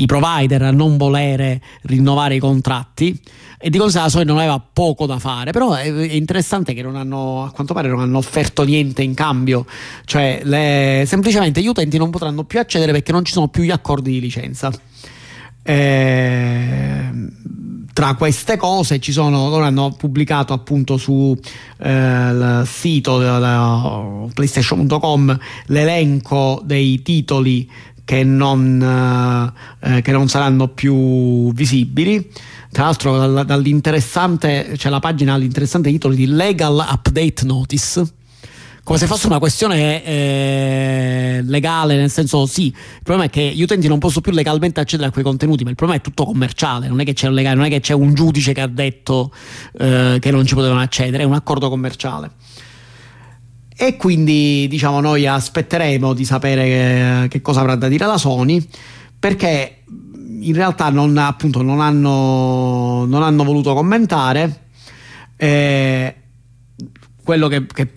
i, 0.00 0.06
provider 0.06 0.62
a 0.62 0.70
non 0.70 0.96
volere 0.96 1.60
rinnovare 1.82 2.36
i 2.36 2.38
contratti 2.38 3.20
e 3.58 3.68
di 3.68 3.76
cosa 3.76 4.00
la 4.00 4.08
Sony 4.08 4.24
non 4.24 4.38
aveva 4.38 4.58
poco 4.58 5.04
da 5.04 5.18
fare, 5.18 5.52
però 5.52 5.74
è, 5.74 5.86
interessante 5.86 6.72
che 6.72 6.80
non 6.82 6.96
hanno, 6.96 7.44
a 7.44 7.50
quanto 7.50 7.74
pare 7.74 7.88
non 7.88 8.00
hanno 8.00 8.16
offerto 8.16 8.64
niente 8.64 9.02
in 9.02 9.12
cambio, 9.12 9.66
cioè 10.06 10.40
le, 10.44 11.04
semplicemente 11.06 11.60
gli 11.60 11.68
utenti 11.68 11.98
non 11.98 12.08
potranno 12.08 12.44
più 12.44 12.58
accedere 12.58 12.92
perché 12.92 13.12
non 13.12 13.22
ci 13.22 13.32
sono 13.32 13.48
più 13.48 13.64
gli 13.64 13.70
accordi 13.70 14.12
di 14.12 14.20
licenza. 14.20 14.72
Eh, 15.62 17.10
tra 17.92 18.14
queste 18.14 18.56
cose 18.56 18.98
ci 19.00 19.12
sono, 19.12 19.48
loro 19.48 19.64
hanno 19.64 19.92
pubblicato 19.92 20.52
appunto 20.52 20.96
sul 20.96 21.38
eh, 21.78 22.62
sito 22.64 24.30
playstation.com 24.32 25.38
l'elenco 25.66 26.62
dei 26.64 27.02
titoli 27.02 27.70
che 28.04 28.24
non, 28.24 29.52
eh, 29.80 30.02
che 30.02 30.12
non 30.12 30.28
saranno 30.28 30.68
più 30.68 31.52
visibili. 31.52 32.30
Tra 32.70 32.84
l'altro 32.84 33.44
dall'interessante 33.44 34.72
c'è 34.76 34.88
la 34.88 34.98
pagina 34.98 35.34
all'interessante 35.34 35.90
titolo 35.90 36.14
di 36.14 36.26
Legal 36.26 36.84
Update 36.90 37.44
Notice 37.44 38.20
come 38.84 38.98
se 38.98 39.06
fosse 39.06 39.28
una 39.28 39.38
questione 39.38 40.04
eh, 40.04 41.40
legale, 41.44 41.96
nel 41.96 42.10
senso 42.10 42.46
sì, 42.46 42.66
il 42.66 43.02
problema 43.02 43.28
è 43.28 43.30
che 43.30 43.52
gli 43.54 43.62
utenti 43.62 43.86
non 43.86 44.00
possono 44.00 44.22
più 44.22 44.32
legalmente 44.32 44.80
accedere 44.80 45.08
a 45.08 45.12
quei 45.12 45.22
contenuti, 45.22 45.62
ma 45.62 45.70
il 45.70 45.76
problema 45.76 46.00
è 46.00 46.02
tutto 46.02 46.24
commerciale, 46.24 46.88
non 46.88 46.98
è 46.98 47.04
che 47.04 47.12
c'è 47.12 47.28
un, 47.28 47.34
legale, 47.34 47.54
non 47.54 47.64
è 47.64 47.68
che 47.68 47.78
c'è 47.78 47.94
un 47.94 48.12
giudice 48.12 48.52
che 48.52 48.60
ha 48.60 48.66
detto 48.66 49.32
eh, 49.78 50.16
che 50.20 50.30
non 50.32 50.44
ci 50.44 50.54
potevano 50.54 50.80
accedere, 50.80 51.22
è 51.22 51.26
un 51.26 51.34
accordo 51.34 51.68
commerciale. 51.68 52.32
E 53.74 53.96
quindi 53.96 54.66
diciamo 54.68 55.00
noi 55.00 55.26
aspetteremo 55.26 56.12
di 56.12 56.24
sapere 56.24 56.64
che, 56.64 57.28
che 57.28 57.40
cosa 57.40 57.60
avrà 57.60 57.76
da 57.76 57.86
dire 57.86 58.04
la 58.06 58.18
Sony, 58.18 58.66
perché 59.18 59.84
in 60.40 60.54
realtà 60.54 60.90
non, 60.90 61.16
appunto, 61.18 61.62
non, 61.62 61.80
hanno, 61.80 63.04
non 63.06 63.22
hanno 63.22 63.44
voluto 63.44 63.74
commentare. 63.74 64.60
Eh, 65.36 66.14
quello 67.24 67.48
che, 67.48 67.66
che 67.66 67.92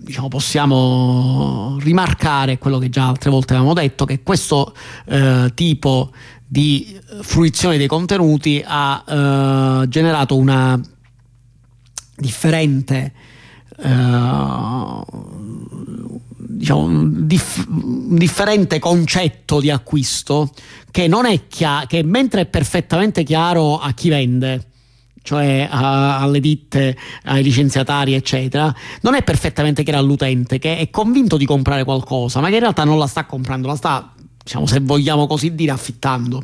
diciamo, 0.00 0.28
possiamo 0.28 1.76
rimarcare 1.80 2.58
quello 2.58 2.78
che 2.78 2.88
già 2.88 3.08
altre 3.08 3.30
volte 3.30 3.54
avevamo 3.54 3.74
detto, 3.74 4.04
che 4.04 4.22
questo 4.22 4.74
eh, 5.06 5.52
tipo 5.54 6.10
di 6.46 6.98
fruizione 7.20 7.76
dei 7.76 7.86
contenuti 7.86 8.62
ha 8.66 9.04
eh, 9.06 9.88
generato 9.88 10.36
una 10.36 10.80
differente 12.16 13.12
eh, 13.78 15.00
diciamo, 16.36 16.80
un, 16.80 17.26
dif- 17.26 17.66
un, 17.68 18.16
differente 18.16 18.78
concetto 18.78 19.60
di 19.60 19.70
acquisto 19.70 20.50
che 20.90 21.06
non 21.06 21.24
è 21.24 21.46
chiaro, 21.46 21.86
che 21.86 22.02
mentre 22.02 22.42
è 22.42 22.46
perfettamente 22.46 23.22
chiaro 23.22 23.78
a 23.78 23.92
chi 23.92 24.08
vende 24.08 24.69
cioè 25.22 25.68
a, 25.70 26.18
alle 26.20 26.40
ditte, 26.40 26.96
ai 27.24 27.42
licenziatari, 27.42 28.14
eccetera, 28.14 28.74
non 29.02 29.14
è 29.14 29.22
perfettamente 29.22 29.82
chiaro 29.82 30.00
all'utente 30.00 30.58
che 30.58 30.78
è 30.78 30.90
convinto 30.90 31.36
di 31.36 31.46
comprare 31.46 31.84
qualcosa, 31.84 32.40
ma 32.40 32.48
che 32.48 32.54
in 32.54 32.60
realtà 32.60 32.84
non 32.84 32.98
la 32.98 33.06
sta 33.06 33.24
comprando, 33.26 33.68
la 33.68 33.76
sta, 33.76 34.12
diciamo, 34.42 34.66
se 34.66 34.80
vogliamo 34.80 35.26
così 35.26 35.54
dire, 35.54 35.72
affittando. 35.72 36.42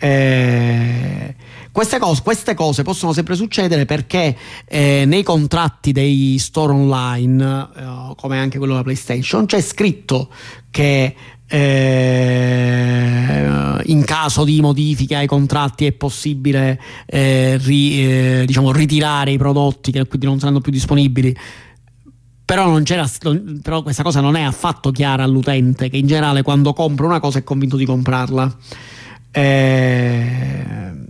Eh, 0.00 1.34
queste, 1.72 1.98
cose, 1.98 2.22
queste, 2.22 2.54
cose, 2.54 2.82
possono 2.82 3.12
sempre 3.12 3.34
succedere 3.34 3.84
perché 3.84 4.36
eh, 4.66 5.04
nei 5.06 5.22
contratti 5.22 5.92
dei 5.92 6.36
store 6.38 6.72
online, 6.72 7.68
eh, 7.76 8.14
come 8.16 8.38
anche 8.38 8.58
quello 8.58 8.74
della 8.74 8.84
PlayStation, 8.84 9.46
c'è 9.46 9.60
scritto 9.60 10.28
che 10.70 11.14
eh, 11.48 13.46
in 13.86 14.04
caso 14.04 14.44
di 14.44 14.60
modifiche 14.60 15.16
ai 15.16 15.26
contratti 15.26 15.86
è 15.86 15.92
possibile 15.92 16.78
eh, 17.06 17.56
ri, 17.58 18.04
eh, 18.04 18.44
diciamo, 18.46 18.70
ritirare 18.70 19.30
i 19.30 19.38
prodotti 19.38 19.90
che 19.90 20.06
quindi 20.06 20.26
non 20.26 20.38
saranno 20.38 20.60
più 20.60 20.70
disponibili. 20.70 21.34
Però, 22.44 22.80
però 23.62 23.82
questa 23.82 24.02
cosa 24.02 24.20
non 24.20 24.36
è 24.36 24.42
affatto 24.42 24.90
chiara 24.90 25.22
all'utente 25.22 25.90
che 25.90 25.96
in 25.98 26.06
generale 26.06 26.42
quando 26.42 26.72
compra 26.72 27.06
una 27.06 27.20
cosa 27.20 27.38
è 27.38 27.44
convinto 27.44 27.76
di 27.76 27.84
comprarla. 27.84 28.56
Eh, 29.30 31.06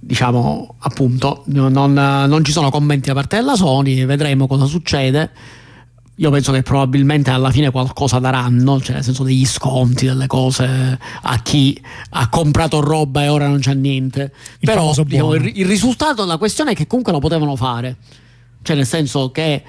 diciamo 0.00 0.76
appunto 0.78 1.42
non, 1.48 1.92
non 1.92 2.42
ci 2.42 2.50
sono 2.50 2.70
commenti 2.70 3.08
da 3.08 3.14
parte 3.14 3.36
della 3.36 3.54
Sony 3.54 4.06
vedremo 4.06 4.46
cosa 4.46 4.64
succede 4.64 5.30
io 6.20 6.30
penso 6.30 6.50
che 6.50 6.62
probabilmente 6.62 7.30
alla 7.30 7.50
fine 7.52 7.70
qualcosa 7.70 8.18
daranno, 8.18 8.80
cioè 8.80 8.96
nel 8.96 9.04
senso 9.04 9.22
degli 9.22 9.46
sconti, 9.46 10.06
delle 10.06 10.26
cose 10.26 10.98
a 11.22 11.38
chi 11.42 11.80
ha 12.10 12.28
comprato 12.28 12.80
roba 12.80 13.22
e 13.22 13.28
ora 13.28 13.46
non 13.46 13.60
c'è 13.60 13.74
niente. 13.74 14.32
Il 14.58 14.68
Però 14.68 14.92
diciamo, 14.92 15.34
il, 15.34 15.52
il 15.54 15.66
risultato, 15.66 16.24
la 16.24 16.36
questione 16.36 16.72
è 16.72 16.74
che 16.74 16.88
comunque 16.88 17.12
lo 17.12 17.20
potevano 17.20 17.54
fare. 17.54 17.96
Cioè 18.62 18.74
nel 18.74 18.86
senso 18.86 19.30
che 19.30 19.62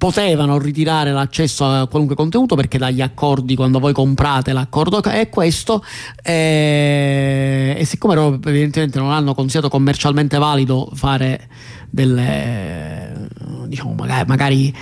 potevano 0.00 0.56
ritirare 0.56 1.12
l'accesso 1.12 1.66
a 1.66 1.86
qualunque 1.86 2.16
contenuto 2.16 2.56
perché 2.56 2.78
dagli 2.78 3.02
accordi 3.02 3.54
quando 3.54 3.78
voi 3.78 3.92
comprate 3.92 4.54
l'accordo 4.54 5.02
è 5.02 5.28
questo. 5.28 5.84
E, 6.22 7.74
e 7.76 7.84
siccome 7.84 8.14
evidentemente 8.14 8.98
non 8.98 9.12
hanno 9.12 9.34
considerato 9.34 9.68
commercialmente 9.68 10.38
valido 10.38 10.88
fare 10.94 11.48
delle 11.90 13.28
diciamo 13.66 13.92
magari, 13.92 14.26
magari 14.26 14.74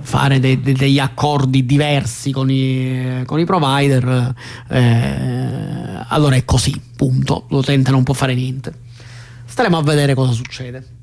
fare 0.00 0.40
de, 0.40 0.60
de, 0.60 0.72
degli 0.72 0.98
accordi 0.98 1.64
diversi 1.64 2.32
con 2.32 2.50
i, 2.50 3.22
con 3.26 3.38
i 3.38 3.44
provider 3.44 4.34
eh, 4.70 6.04
allora 6.08 6.34
è 6.34 6.44
così 6.44 6.74
punto. 6.96 7.44
L'utente 7.50 7.92
non 7.92 8.02
può 8.02 8.14
fare 8.14 8.34
niente. 8.34 8.74
Staremo 9.44 9.78
a 9.78 9.82
vedere 9.84 10.14
cosa 10.14 10.32
succede 10.32 10.98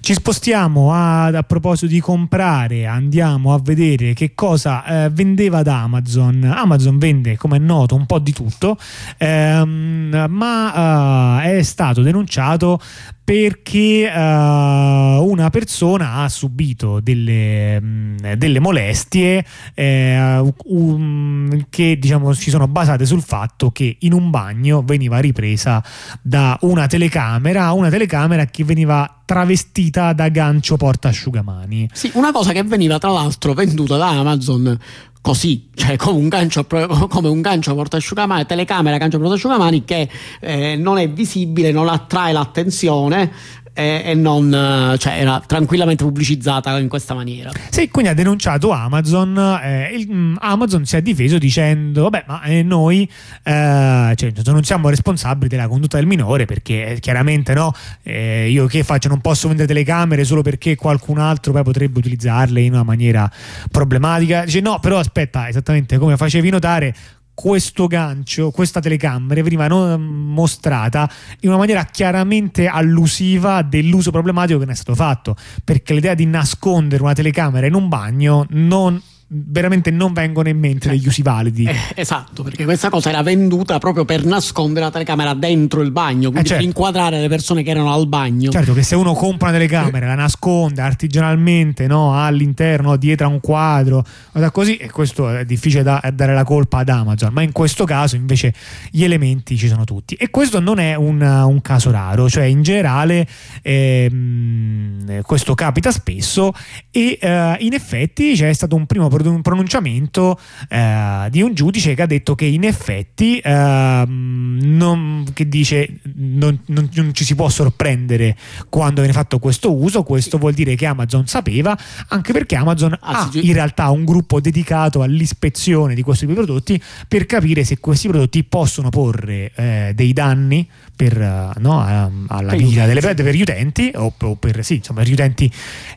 ci 0.00 0.12
spostiamo 0.14 0.92
a, 0.92 1.26
a, 1.26 1.42
proposito 1.42 1.86
di 1.86 2.00
comprare, 2.00 2.86
andiamo 2.86 3.54
a 3.54 3.60
vedere 3.62 4.12
che 4.14 4.34
cosa 4.34 4.84
eh, 5.04 5.10
vendeva 5.10 5.62
da 5.62 5.82
Amazon. 5.82 6.42
Amazon 6.44 6.98
vende, 6.98 7.36
come 7.36 7.56
è 7.56 7.60
noto, 7.60 7.94
un 7.94 8.06
po' 8.06 8.18
di 8.18 8.32
tutto, 8.32 8.76
ehm, 9.18 10.26
ma 10.28 11.42
eh, 11.44 11.58
è 11.58 11.62
stato 11.62 12.02
denunciato 12.02 12.80
perché 13.24 14.10
uh, 14.12 14.18
una 14.18 15.48
persona 15.50 16.16
ha 16.16 16.28
subito 16.28 16.98
delle, 17.00 17.80
mm, 17.80 18.16
delle 18.36 18.58
molestie 18.58 19.44
eh, 19.74 20.52
um, 20.64 21.66
che 21.70 21.98
diciamo 21.98 22.32
si 22.32 22.50
sono 22.50 22.66
basate 22.66 23.06
sul 23.06 23.22
fatto 23.22 23.70
che 23.70 23.96
in 24.00 24.12
un 24.12 24.30
bagno 24.30 24.82
veniva 24.82 25.18
ripresa 25.18 25.82
da 26.20 26.58
una 26.62 26.86
telecamera, 26.86 27.72
una 27.72 27.90
telecamera 27.90 28.46
che 28.46 28.64
veniva 28.64 29.21
travestita 29.32 30.12
da 30.12 30.28
gancio 30.28 30.76
porta 30.76 31.08
asciugamani. 31.08 31.88
Sì, 31.90 32.10
una 32.14 32.32
cosa 32.32 32.52
che 32.52 32.62
veniva 32.64 32.98
tra 32.98 33.08
l'altro 33.10 33.54
venduta 33.54 33.96
da 33.96 34.10
Amazon 34.10 34.78
così, 35.22 35.68
cioè 35.74 35.96
come 35.96 36.18
un 36.18 36.28
gancio, 36.28 36.66
come 37.08 37.28
un 37.28 37.40
gancio 37.40 37.74
portasciugamani, 37.74 38.44
telecamera 38.44 38.98
gancio 38.98 39.18
portasciugamani 39.18 39.84
che 39.84 40.06
eh, 40.40 40.76
non 40.76 40.98
è 40.98 41.08
visibile, 41.08 41.72
non 41.72 41.88
attrae 41.88 42.32
l'attenzione 42.32 43.32
e, 43.74 44.02
e 44.04 44.14
non, 44.14 44.52
eh, 44.52 44.98
cioè, 44.98 45.18
era 45.18 45.42
tranquillamente 45.44 46.04
pubblicizzata 46.04 46.78
in 46.78 46.88
questa 46.88 47.14
maniera. 47.14 47.50
Sì, 47.70 47.88
quindi 47.88 48.10
ha 48.10 48.14
denunciato 48.14 48.70
Amazon. 48.70 49.60
Eh, 49.62 49.94
il, 49.94 50.08
mm, 50.12 50.36
Amazon 50.40 50.84
si 50.84 50.96
è 50.96 51.02
difeso 51.02 51.38
dicendo: 51.38 52.02
Vabbè, 52.02 52.24
ma 52.26 52.42
eh, 52.42 52.62
noi 52.62 53.08
eh, 53.42 54.12
cioè, 54.14 54.32
non 54.44 54.62
siamo 54.62 54.88
responsabili 54.88 55.48
della 55.48 55.68
condotta 55.68 55.96
del 55.96 56.06
minore 56.06 56.44
perché 56.44 56.86
eh, 56.86 57.00
chiaramente 57.00 57.54
no, 57.54 57.72
eh, 58.02 58.50
io 58.50 58.66
che 58.66 58.82
faccio? 58.84 59.08
Non 59.08 59.20
posso 59.20 59.48
vendere 59.48 59.68
telecamere 59.68 60.24
solo 60.24 60.42
perché 60.42 60.76
qualcun 60.76 61.18
altro 61.18 61.52
poi 61.52 61.62
potrebbe 61.62 61.98
utilizzarle 61.98 62.60
in 62.60 62.72
una 62.72 62.82
maniera 62.82 63.30
problematica. 63.70 64.44
Dice: 64.44 64.60
No, 64.60 64.78
però 64.80 64.98
aspetta, 64.98 65.48
esattamente 65.48 65.96
come 65.96 66.16
facevi 66.16 66.50
notare 66.50 66.94
questo 67.34 67.86
gancio, 67.86 68.50
questa 68.50 68.80
telecamera 68.80 69.42
veniva 69.42 69.96
mostrata 69.96 71.10
in 71.40 71.48
una 71.48 71.58
maniera 71.58 71.84
chiaramente 71.84 72.66
allusiva 72.66 73.62
dell'uso 73.62 74.10
problematico 74.10 74.58
che 74.58 74.66
ne 74.66 74.72
è 74.72 74.76
stato 74.76 74.94
fatto, 74.94 75.36
perché 75.64 75.94
l'idea 75.94 76.14
di 76.14 76.26
nascondere 76.26 77.02
una 77.02 77.14
telecamera 77.14 77.66
in 77.66 77.74
un 77.74 77.88
bagno 77.88 78.46
non 78.50 79.00
veramente 79.34 79.90
non 79.90 80.12
vengono 80.12 80.48
in 80.48 80.58
mente 80.58 80.90
degli 80.90 81.06
usi 81.06 81.22
validi. 81.22 81.64
Eh, 81.64 81.76
esatto, 81.94 82.42
perché 82.42 82.64
questa 82.64 82.90
cosa 82.90 83.08
era 83.08 83.22
venduta 83.22 83.78
proprio 83.78 84.04
per 84.04 84.24
nascondere 84.24 84.84
la 84.84 84.90
telecamera 84.90 85.32
dentro 85.34 85.80
il 85.80 85.90
bagno, 85.90 86.30
quindi 86.30 86.40
eh, 86.40 86.44
certo. 86.44 86.56
per 86.56 86.64
inquadrare 86.64 87.20
le 87.20 87.28
persone 87.28 87.62
che 87.62 87.70
erano 87.70 87.92
al 87.92 88.06
bagno. 88.06 88.50
Certo 88.50 88.74
che 88.74 88.82
se 88.82 88.94
uno 88.94 89.14
compra 89.14 89.48
una 89.48 89.56
telecamera, 89.56 90.06
la 90.06 90.14
nasconde 90.14 90.82
artigianalmente 90.82 91.86
no, 91.86 92.22
all'interno, 92.22 92.96
dietro 92.96 93.26
a 93.26 93.30
un 93.30 93.40
quadro, 93.40 94.04
così, 94.52 94.76
e 94.76 94.90
questo 94.90 95.30
è 95.30 95.44
difficile 95.44 95.82
da, 95.82 96.02
dare 96.12 96.34
la 96.34 96.44
colpa 96.44 96.78
ad 96.78 96.88
Amazon, 96.90 97.32
ma 97.32 97.42
in 97.42 97.52
questo 97.52 97.84
caso 97.84 98.16
invece 98.16 98.52
gli 98.90 99.04
elementi 99.04 99.56
ci 99.56 99.68
sono 99.68 99.84
tutti. 99.84 100.14
E 100.14 100.30
questo 100.30 100.60
non 100.60 100.78
è 100.78 100.94
un, 100.94 101.22
un 101.22 101.60
caso 101.62 101.90
raro, 101.90 102.28
cioè 102.28 102.44
in 102.44 102.62
generale 102.62 103.26
ehm, 103.62 105.22
questo 105.22 105.54
capita 105.54 105.90
spesso 105.90 106.52
e 106.90 107.18
eh, 107.20 107.56
in 107.60 107.72
effetti 107.72 108.34
c'è 108.34 108.52
stato 108.52 108.76
un 108.76 108.86
primo 108.86 109.08
pronunciamento 109.42 110.38
eh, 110.68 111.28
di 111.30 111.42
un 111.42 111.54
giudice 111.54 111.94
che 111.94 112.02
ha 112.02 112.06
detto 112.06 112.34
che 112.34 112.44
in 112.44 112.64
effetti 112.64 113.38
eh, 113.38 114.04
non, 114.06 115.24
che 115.32 115.48
dice 115.48 116.00
non, 116.14 116.58
non, 116.66 116.88
non, 116.92 117.14
ci 117.14 117.24
si 117.24 117.34
può 117.34 117.48
sorprendere 117.48 118.36
quando 118.68 119.00
viene 119.00 119.12
fatto 119.12 119.38
questo 119.38 119.74
uso, 119.74 120.02
questo 120.02 120.38
vuol 120.38 120.52
dire 120.52 120.74
che 120.74 120.86
Amazon 120.86 121.26
sapeva, 121.26 121.76
anche 122.08 122.32
perché 122.32 122.56
Amazon 122.56 122.92
ah, 122.92 122.98
ha 123.00 123.30
in 123.32 123.52
realtà 123.52 123.90
un 123.90 124.04
gruppo 124.04 124.40
dedicato 124.40 125.02
all'ispezione 125.02 125.94
di 125.94 126.02
questi 126.02 126.26
prodotti 126.26 126.80
per 127.08 127.26
capire 127.26 127.64
se 127.64 127.78
questi 127.78 128.08
prodotti 128.08 128.44
possono 128.44 128.88
porre 128.88 129.52
eh, 129.54 129.92
dei 129.94 130.12
danni 130.12 130.68
per, 130.94 131.20
eh, 131.20 131.50
no, 131.58 131.80
alla 132.28 132.54
vita 132.54 132.86
delle 132.86 133.00
sì. 133.00 133.14
per 133.14 133.34
gli 133.34 133.42
utenti 133.42 133.90
o, 133.94 134.12
o 134.16 134.34
per, 134.36 134.64
sì, 134.64 134.76
insomma, 134.76 135.02
gli 135.02 135.12
utenti 135.12 135.50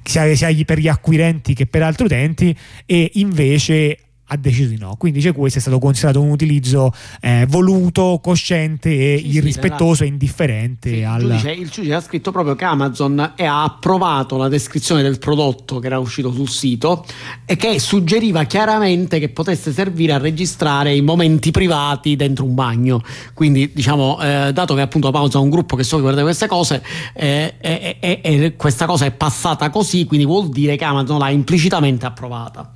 sia, 0.03 0.35
sia 0.35 0.53
per 0.65 0.79
gli 0.79 0.87
acquirenti 0.87 1.53
che 1.53 1.65
per 1.65 1.83
altri 1.83 2.05
utenti 2.05 2.55
e 2.85 3.11
invece 3.15 3.99
ha 4.29 4.37
deciso 4.37 4.69
di 4.69 4.77
no. 4.77 4.95
Quindi 4.97 5.21
cioè, 5.21 5.33
questo 5.33 5.59
è 5.59 5.61
stato 5.61 5.77
considerato 5.77 6.21
un 6.21 6.29
utilizzo 6.29 6.91
eh, 7.21 7.45
voluto, 7.47 8.19
cosciente 8.23 8.89
e 8.89 9.17
sì, 9.19 9.35
irrispettoso 9.35 9.95
sì, 9.95 10.03
e 10.03 10.07
indifferente. 10.07 10.89
Sì, 10.89 11.03
al... 11.03 11.21
il, 11.21 11.27
giudice, 11.27 11.51
il, 11.51 11.69
giudice, 11.69 11.93
ha 11.93 12.01
scritto 12.01 12.31
proprio 12.31 12.55
che 12.55 12.63
Amazon 12.63 13.19
ha 13.19 13.63
approvato 13.63 14.37
la 14.37 14.47
descrizione 14.47 15.03
del 15.03 15.19
prodotto 15.19 15.79
che 15.79 15.87
era 15.87 15.99
uscito 15.99 16.31
sul 16.31 16.49
sito 16.49 17.05
e 17.45 17.55
che 17.55 17.79
suggeriva 17.79 18.43
chiaramente 18.45 19.19
che 19.19 19.29
potesse 19.29 19.71
servire 19.71 20.13
a 20.13 20.17
registrare 20.17 20.95
i 20.95 21.01
momenti 21.01 21.51
privati 21.51 22.15
dentro 22.15 22.45
un 22.45 22.55
bagno. 22.55 23.01
Quindi, 23.33 23.71
diciamo, 23.73 24.19
eh, 24.21 24.51
dato 24.53 24.73
che 24.73 24.81
appunto 24.81 25.07
Amazon 25.09 25.41
ha 25.41 25.43
un 25.43 25.49
gruppo 25.51 25.75
che 25.75 25.83
so 25.83 25.97
che 25.97 26.01
guarda 26.01 26.23
queste 26.23 26.47
cose, 26.47 26.83
eh, 27.13 27.53
e 27.59 28.53
questa 28.57 28.87
cosa 28.87 29.05
è 29.05 29.11
passata 29.11 29.69
così, 29.69 30.05
quindi 30.05 30.25
vuol 30.25 30.49
dire 30.49 30.75
che 30.75 30.83
Amazon 30.83 31.19
l'ha 31.19 31.29
implicitamente 31.29 32.05
approvata. 32.07 32.74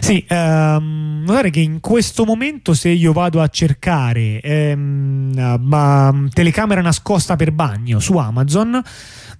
Sì, 0.00 0.24
ehm, 0.26 1.22
notare 1.26 1.50
che 1.50 1.60
in 1.60 1.80
questo 1.80 2.24
momento 2.24 2.74
se 2.74 2.88
io 2.88 3.12
vado 3.12 3.40
a 3.40 3.48
cercare 3.48 4.40
ehm, 4.40 5.58
ma, 5.60 6.28
telecamera 6.32 6.80
nascosta 6.80 7.36
per 7.36 7.52
bagno 7.52 8.00
su 8.00 8.16
Amazon 8.16 8.82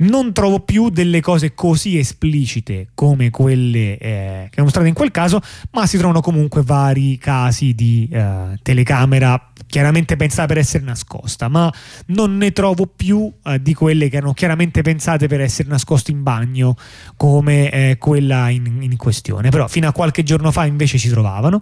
non 0.00 0.32
trovo 0.32 0.60
più 0.60 0.88
delle 0.90 1.20
cose 1.20 1.54
così 1.54 1.98
esplicite 1.98 2.88
come 2.94 3.30
quelle 3.30 3.98
eh, 3.98 3.98
che 3.98 4.48
erano 4.52 4.64
mostrate 4.64 4.88
in 4.88 4.94
quel 4.94 5.10
caso, 5.10 5.40
ma 5.72 5.86
si 5.86 5.98
trovano 5.98 6.20
comunque 6.20 6.62
vari 6.62 7.18
casi 7.18 7.74
di 7.74 8.08
eh, 8.10 8.58
telecamera 8.62 9.52
chiaramente 9.66 10.16
pensata 10.16 10.46
per 10.46 10.58
essere 10.58 10.84
nascosta, 10.84 11.48
ma 11.48 11.72
non 12.06 12.36
ne 12.36 12.52
trovo 12.52 12.86
più 12.86 13.30
eh, 13.44 13.60
di 13.60 13.74
quelle 13.74 14.08
che 14.08 14.16
erano 14.16 14.32
chiaramente 14.32 14.82
pensate 14.82 15.28
per 15.28 15.40
essere 15.40 15.68
nascoste 15.68 16.10
in 16.10 16.22
bagno 16.22 16.76
come 17.16 17.70
eh, 17.70 17.96
quella 17.98 18.48
in, 18.48 18.78
in, 18.80 18.96
questione. 18.96 19.50
Però 19.50 19.68
fino 19.68 19.86
a 19.86 19.92
qualche 19.92 20.22
giorno 20.22 20.50
fa 20.50 20.64
invece 20.64 20.98
si 20.98 21.08
trovavano 21.08 21.60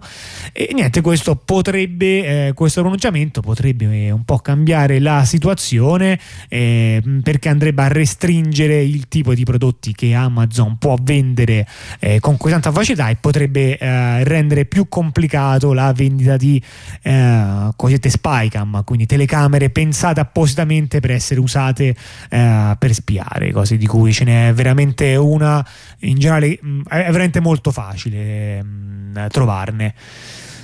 e 0.53 0.71
niente, 0.73 1.01
questo 1.01 1.35
potrebbe, 1.35 2.47
eh, 2.47 2.53
questo 2.53 2.81
pronunciamento 2.81 3.41
potrebbe 3.41 4.09
un 4.11 4.23
po' 4.23 4.39
cambiare 4.39 4.99
la 4.99 5.23
situazione 5.25 6.19
eh, 6.47 7.01
perché 7.21 7.49
andrebbe 7.49 7.83
a 7.83 7.87
restringere 7.87 8.28
il 8.31 9.07
tipo 9.07 9.33
di 9.33 9.43
prodotti 9.43 9.93
che 9.93 10.13
Amazon 10.13 10.77
può 10.77 10.95
vendere 11.01 11.67
eh, 11.99 12.19
con 12.19 12.37
così 12.37 12.53
tanta 12.53 12.71
facilità 12.71 13.09
e 13.09 13.15
potrebbe 13.15 13.77
rendere 13.79 14.65
più 14.65 14.87
complicato 14.87 15.73
la 15.73 15.91
vendita 15.93 16.37
di 16.37 16.61
così 17.01 17.89
cosiddette 17.89 18.09
spycam, 18.09 18.83
quindi 18.83 19.05
telecamere 19.05 19.69
pensate 19.69 20.19
appositamente 20.19 20.99
per 20.99 21.11
essere 21.11 21.39
usate 21.39 21.95
eh, 22.29 22.75
per 22.77 22.93
spiare, 22.93 23.51
cose 23.51 23.77
di 23.77 23.87
cui 23.87 24.13
ce 24.13 24.23
n'è 24.25 24.53
veramente 24.53 25.15
una, 25.15 25.65
in 25.99 26.17
generale 26.19 26.59
mh, 26.61 26.69
mm, 26.69 26.81
è 26.87 27.05
veramente 27.05 27.39
molto 27.39 27.71
facile 27.71 28.61
mh, 28.61 29.19
mm, 29.19 29.25
trovarne. 29.27 29.93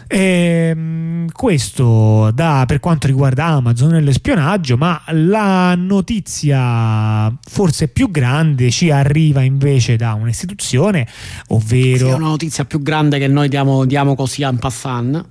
E, 0.07 0.69
ehm, 0.69 1.31
questo 1.31 2.31
da, 2.31 2.63
per 2.67 2.79
quanto 2.79 3.07
riguarda 3.07 3.45
Amazon 3.45 3.95
e 3.95 4.01
l'espionaggio, 4.01 4.77
ma 4.77 5.01
la 5.07 5.75
notizia 5.75 7.33
forse 7.49 7.87
più 7.87 8.11
grande 8.11 8.69
ci 8.69 8.91
arriva 8.91 9.41
invece 9.41 9.95
da 9.95 10.13
un'istituzione, 10.13 11.07
ovvero... 11.47 11.97
Sì, 11.97 12.11
è 12.11 12.13
una 12.13 12.27
notizia 12.27 12.65
più 12.65 12.81
grande 12.81 13.19
che 13.19 13.27
noi 13.27 13.49
diamo, 13.49 13.85
diamo 13.85 14.15
così 14.15 14.43
en 14.43 14.57
passant. 14.57 15.25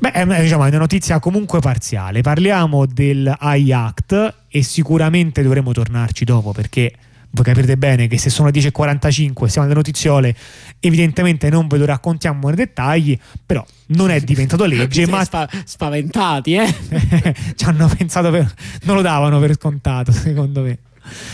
Beh, 0.00 0.10
è, 0.10 0.42
diciamo, 0.42 0.64
è 0.64 0.68
una 0.68 0.78
notizia 0.78 1.18
comunque 1.18 1.60
parziale. 1.60 2.20
Parliamo 2.20 2.86
del 2.86 3.32
Act 3.38 4.34
e 4.48 4.62
sicuramente 4.62 5.42
dovremo 5.42 5.72
tornarci 5.72 6.24
dopo 6.24 6.52
perché 6.52 6.92
voi 7.36 7.44
capirete 7.44 7.76
bene 7.76 8.08
che 8.08 8.18
se 8.18 8.30
sono 8.30 8.48
le 8.48 8.58
10.45 8.58 9.44
siamo 9.44 9.66
alle 9.66 9.76
notiziole 9.76 10.34
evidentemente 10.80 11.50
non 11.50 11.66
ve 11.66 11.76
lo 11.76 11.84
raccontiamo 11.84 12.48
nei 12.48 12.56
dettagli 12.56 13.18
però 13.44 13.64
non 13.88 14.10
è 14.10 14.20
diventato 14.20 14.64
legge 14.64 15.06
ma 15.06 15.22
spa- 15.22 15.48
spaventati 15.64 16.54
eh? 16.54 16.74
ci 17.54 17.64
hanno 17.66 17.90
pensato 17.94 18.30
per... 18.30 18.52
non 18.84 18.96
lo 18.96 19.02
davano 19.02 19.38
per 19.38 19.54
scontato 19.54 20.12
secondo 20.12 20.62
me 20.62 20.78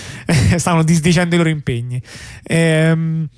stavano 0.59 0.83
disdicendo 0.83 1.37
i 1.37 1.39
loro 1.39 1.51
impegni 1.51 2.03
ehm 2.43 3.29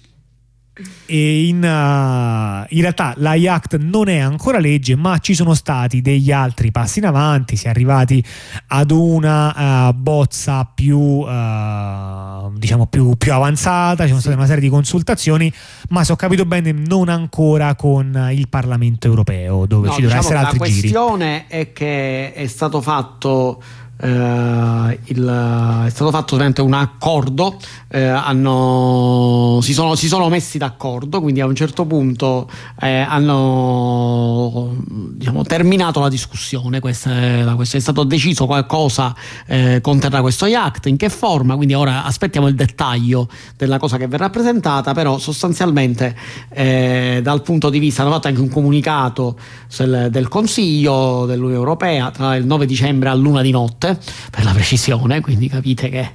e 1.07 1.47
in, 1.47 1.57
uh, 1.63 2.67
in 2.75 2.81
realtà 2.81 3.15
l'AIACT 3.17 3.79
non 3.79 4.09
è 4.09 4.19
ancora 4.19 4.59
legge 4.59 4.97
ma 4.97 5.19
ci 5.19 5.35
sono 5.35 5.55
stati 5.55 6.01
degli 6.01 6.33
altri 6.33 6.73
passi 6.73 6.99
in 6.99 7.07
avanti. 7.07 7.57
Si 7.57 7.67
è 7.67 7.69
arrivati 7.69 8.25
ad 8.69 8.91
una 8.91 9.89
uh, 9.89 9.95
bozza 9.95 10.65
più 10.65 10.99
uh, 10.99 12.53
diciamo 12.57 12.87
più, 12.87 13.17
più, 13.17 13.33
avanzata 13.33 14.03
ci 14.03 14.09
sono 14.09 14.21
state 14.21 14.37
una 14.37 14.47
serie 14.47 14.63
di 14.63 14.69
consultazioni 14.69 15.53
ma 15.91 16.03
se 16.03 16.13
ho 16.13 16.17
capito 16.17 16.45
bene 16.45 16.73
non 16.73 17.09
ancora 17.09 17.75
con 17.77 18.31
il 18.33 18.49
Parlamento 18.49 19.07
europeo 19.07 19.67
dove 19.67 19.89
no, 19.89 19.95
ci 19.95 20.03
dovrà 20.03 20.19
diciamo 20.19 20.39
essere 20.39 20.39
altri 20.39 20.73
giri. 20.73 20.93
la 20.93 21.01
questione 21.01 21.47
è 21.47 21.73
che 21.73 22.33
è 22.33 22.47
stato 22.47 22.81
fatto 22.81 23.63
eh, 23.97 24.99
il, 25.05 25.83
è 25.87 25.91
stato 25.91 26.11
fatto 26.11 26.37
veramente 26.37 26.63
un 26.63 26.73
accordo, 26.73 27.57
eh, 27.89 28.03
hanno, 28.03 29.61
si, 29.63 29.73
sono, 29.73 29.95
si, 29.95 30.09
sono, 30.09 30.29
messi 30.29 30.59
d'accordo, 30.59 31.21
quindi 31.21 31.41
a 31.41 31.47
un 31.47 31.55
certo 31.55 31.85
punto 31.85 32.49
eh, 32.81 32.99
hanno 33.01 34.75
diciamo, 34.87 35.43
terminato 35.45 36.01
la 36.01 36.09
discussione, 36.09 36.81
questa 36.81 37.11
è, 37.13 37.53
questa 37.55 37.77
è, 37.77 37.81
stato 37.81 38.05
deciso 38.05 38.47
qualcosa 38.47 39.15
eh, 39.47 39.81
conterrà 39.81 40.21
questo 40.21 40.47
IACT, 40.47 40.87
in 40.87 40.97
che 40.97 41.09
forma, 41.09 41.55
quindi 41.55 41.75
ora 41.75 42.05
aspettiamo 42.05 42.49
il 42.49 42.55
dettaglio 42.55 43.29
della 43.57 43.79
cosa 43.79 43.97
che 43.97 44.09
verrà 44.09 44.31
presentata, 44.31 44.93
però 44.93 45.19
sostanzialmente 45.19 46.17
eh, 46.51 47.21
dal 47.23 47.43
punto 47.43 47.71
di 47.71 47.79
vista, 47.79 48.03
hanno 48.03 48.13
fatto 48.13 48.29
anche 48.29 48.41
un 48.41 48.49
comunicato 48.49 49.37
del, 49.77 50.09
del 50.11 50.29
Consiglio 50.29 51.27
dell'Unione 51.27 51.55
Europea 51.55 52.11
tra 52.11 52.37
il 52.37 52.45
9 52.45 52.67
dicembre 52.67 53.09
a 53.09 53.15
luna 53.15 53.43
di 53.43 53.51
notte, 53.51 53.84
notte 53.85 53.99
per 54.31 54.45
la 54.45 54.53
precisione, 54.53 55.21
quindi 55.21 55.49
capite 55.49 55.89
che, 55.91 56.11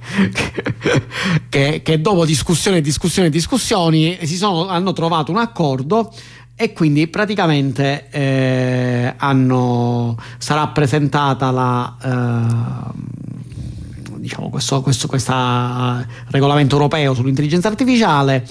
che, 1.50 1.82
che 1.84 2.02
dopo 2.02 2.26
discussioni 2.26 2.78
e 2.78 2.82
discussioni 2.82 3.28
e 3.28 3.32
discussioni 3.32 4.18
sono, 4.26 4.68
hanno 4.68 4.94
trovato 4.94 5.32
un 5.32 5.38
accordo 5.38 6.12
e 6.56 6.74
quindi 6.74 7.08
praticamente 7.08 8.08
eh, 8.10 9.14
hanno, 9.18 10.18
sarà 10.38 10.68
presentata 10.68 11.52
la... 11.52 11.96
Eh, 12.04 13.08
diciamo 14.20 14.50
questo, 14.50 14.82
questo 14.82 15.08
regolamento 16.28 16.76
europeo 16.76 17.14
sull'intelligenza 17.14 17.70
artificiale 17.70 18.46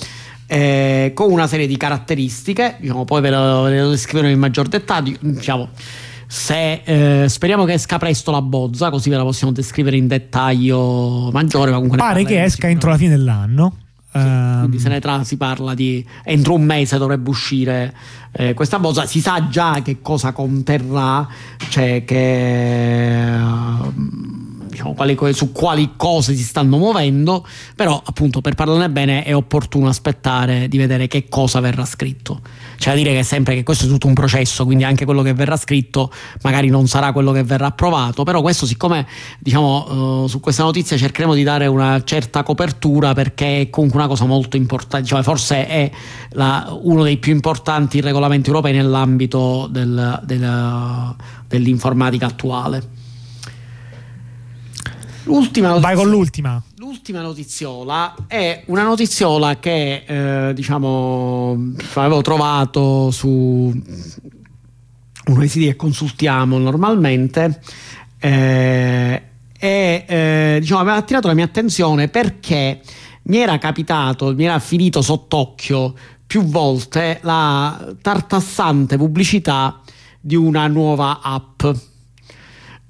eh, 0.47 1.13
con 1.15 1.31
una 1.31 1.47
serie 1.47 1.67
di 1.67 1.77
caratteristiche, 1.77 2.77
diciamo, 2.81 3.05
poi 3.05 3.21
ve 3.21 3.31
lo, 3.31 3.63
ve 3.63 3.81
lo 3.83 3.91
descriverò 3.91 4.29
in 4.29 4.39
maggior 4.39 4.67
dettaglio. 4.67 5.19
Diciamo, 5.21 5.69
se, 6.31 6.83
eh, 6.85 7.27
speriamo 7.27 7.65
che 7.65 7.73
esca 7.73 7.99
presto 7.99 8.31
la 8.31 8.43
bozza, 8.43 8.91
così 8.91 9.09
ve 9.09 9.17
la 9.17 9.23
possiamo 9.23 9.51
descrivere 9.51 9.97
in 9.97 10.07
dettaglio 10.07 11.31
maggiore. 11.33 11.71
Ma 11.71 11.81
Pare 11.97 12.25
che 12.25 12.43
esca 12.43 12.69
entro 12.69 12.91
la 12.91 12.99
fine 12.99 13.17
dell'anno. 13.17 13.77
Sì, 14.13 14.19
um... 14.19 14.59
Quindi 14.59 14.79
se 14.79 14.89
ne 14.91 15.01
tra 15.01 15.25
si 15.25 15.39
parla 15.39 15.73
di 15.73 16.05
entro 16.25 16.53
un 16.53 16.65
mese 16.65 16.99
dovrebbe 16.99 17.31
uscire 17.31 17.95
eh, 18.33 18.53
questa 18.53 18.79
bozza. 18.79 19.07
Si 19.07 19.21
sa 19.21 19.49
già 19.49 19.81
che 19.83 20.03
cosa 20.03 20.33
conterrà, 20.33 21.27
cioè 21.71 22.05
che. 22.05 23.25
Uh, 23.35 24.48
diciamo, 24.79 24.95
quali, 24.95 25.17
su 25.35 25.53
quali 25.53 25.91
cose 25.97 26.35
si 26.35 26.43
stanno 26.43 26.79
muovendo, 26.79 27.45
però 27.75 28.01
appunto 28.05 28.41
per 28.41 28.55
parlarne 28.55 28.89
bene 28.89 29.25
è 29.25 29.35
opportuno 29.35 29.89
aspettare 29.89 30.69
di 30.69 30.79
vedere 30.79 31.09
che 31.09 31.29
cosa 31.29 31.61
verrà 31.61 31.85
scritto. 31.85 32.41
C'è 32.77 32.91
da 32.91 32.97
dire 32.97 33.13
che 33.13 33.23
sempre 33.25 33.55
che 33.55 33.65
questo 33.65 33.87
è 33.87 33.89
tutto 33.89 34.07
un 34.07 34.15
processo, 34.15 34.65
quindi 34.65 34.85
anche 34.85 35.05
quello 35.05 35.23
che 35.23 35.35
verrà 35.35 35.57
scritto 35.57 36.13
magari 36.43 36.69
non 36.69 36.87
sarà 36.87 37.13
quello 37.13 37.33
che 37.33 37.43
verrà 37.43 37.67
approvato, 37.67 38.23
però 38.23 38.41
questo 38.41 38.67
siccome 38.67 39.07
diciamo 39.41 40.23
uh, 40.23 40.27
su 40.29 40.41
questa 40.41 40.63
notizia 40.63 40.97
cercheremo 40.97 41.35
di 41.35 41.43
dare 41.43 41.67
una 41.67 42.03
certa 42.05 42.43
copertura 42.43 43.15
perché 43.15 43.63
è 43.63 43.71
comunque 43.71 43.99
una 43.99 44.09
cosa 44.09 44.25
molto 44.25 44.57
importante, 44.57 45.07
cioè 45.07 45.23
forse 45.23 45.67
è 45.67 45.91
la, 46.31 46.77
uno 46.83 47.03
dei 47.03 47.17
più 47.19 47.33
importanti 47.33 48.01
regolamenti 48.01 48.49
europei 48.49 48.73
nell'ambito 48.73 49.67
del, 49.71 50.21
del, 50.25 51.17
dell'informatica 51.49 52.27
attuale. 52.27 52.98
L'ultima 55.29 55.69
notizia, 55.69 55.89
Vai 55.89 55.97
con 55.97 56.11
l'ultima. 56.11 56.63
L'ultima 56.79 57.21
notiziola 57.21 58.15
è 58.27 58.63
una 58.67 58.83
notiziola 58.83 59.59
che 59.59 60.05
eh, 60.07 60.55
diciamo 60.55 61.75
avevo 61.95 62.23
trovato 62.23 63.11
su 63.11 63.29
uno 63.29 65.39
dei 65.39 65.49
siti 65.49 65.67
che 65.67 65.77
consultiamo 65.77 66.59
normalmente 66.59 67.61
eh, 68.19 69.23
e 69.59 70.05
eh, 70.07 70.57
diciamo, 70.61 70.81
aveva 70.81 70.97
attirato 70.97 71.29
la 71.29 71.35
mia 71.35 71.45
attenzione 71.45 72.09
perché 72.09 72.81
mi 73.25 73.37
era 73.37 73.59
capitato, 73.59 74.35
mi 74.35 74.45
era 74.45 74.59
finito 74.59 75.03
sott'occhio 75.03 75.95
più 76.27 76.45
volte 76.45 77.19
la 77.23 77.95
tartassante 78.01 78.97
pubblicità 78.97 79.81
di 80.21 80.37
una 80.37 80.67
nuova 80.67 81.21
app 81.23 81.65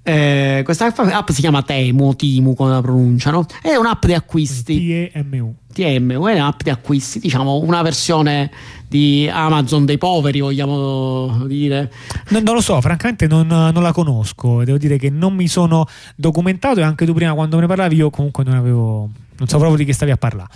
eh, 0.09 0.63
questa 0.65 0.87
app 0.87 1.29
si 1.29 1.41
chiama 1.43 1.63
Temu, 1.63 2.17
Timu 2.17 2.55
come 2.55 2.71
la 2.71 2.81
pronunciano, 2.81 3.45
è 3.61 3.75
un'app 3.75 4.07
di 4.07 4.15
acquisti. 4.15 5.11
TMU. 5.13 5.55
TMU 5.71 6.25
è 6.25 6.33
un'app 6.33 6.63
di 6.63 6.71
acquisti, 6.71 7.19
diciamo 7.19 7.59
una 7.59 7.83
versione 7.83 8.51
di 8.89 9.29
Amazon 9.31 9.85
dei 9.85 9.99
poveri, 9.99 10.41
vogliamo 10.41 11.45
dire. 11.47 11.93
No, 12.29 12.41
non 12.41 12.55
lo 12.55 12.63
so, 12.63 12.81
francamente 12.81 13.27
non, 13.27 13.49
non, 13.49 13.83
la 13.83 13.93
conosco, 13.93 14.65
devo 14.65 14.79
dire 14.79 14.97
che 14.97 15.11
non 15.11 15.35
mi 15.35 15.47
sono 15.47 15.87
documentato 16.17 16.81
e 16.81 16.85
anche 16.85 17.05
tu 17.05 17.13
prima 17.13 17.35
quando 17.35 17.57
me 17.57 17.63
ne 17.63 17.69
parlavi 17.69 17.97
io 17.97 18.09
comunque 18.09 18.45
non 18.45 18.55
avevo, 18.55 19.11
non 19.37 19.47
so 19.47 19.59
proprio 19.59 19.77
di 19.77 19.85
che 19.85 19.93
stavi 19.93 20.11
a 20.11 20.17
parlare. 20.17 20.49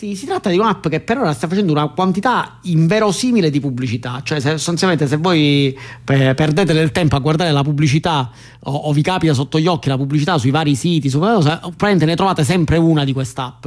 Sì, 0.00 0.16
si 0.16 0.24
tratta 0.24 0.48
di 0.48 0.56
un'app 0.56 0.88
che 0.88 1.00
per 1.00 1.18
ora 1.18 1.34
sta 1.34 1.46
facendo 1.46 1.72
una 1.72 1.88
quantità 1.88 2.56
inverosimile 2.62 3.50
di 3.50 3.60
pubblicità, 3.60 4.22
cioè 4.24 4.40
se, 4.40 4.52
sostanzialmente 4.52 5.06
se 5.06 5.18
voi 5.18 5.78
per, 6.02 6.34
perdete 6.34 6.72
del 6.72 6.90
tempo 6.90 7.16
a 7.16 7.18
guardare 7.18 7.52
la 7.52 7.60
pubblicità 7.60 8.30
o, 8.60 8.72
o, 8.72 8.92
vi 8.94 9.02
capita 9.02 9.34
sotto 9.34 9.60
gli 9.60 9.66
occhi 9.66 9.90
la 9.90 9.98
pubblicità 9.98 10.38
sui 10.38 10.50
vari 10.50 10.74
siti, 10.74 11.10
su 11.10 11.18
probabilmente 11.18 12.06
ne 12.06 12.16
trovate 12.16 12.44
sempre 12.44 12.78
una 12.78 13.04
di 13.04 13.12
quest'app 13.12 13.66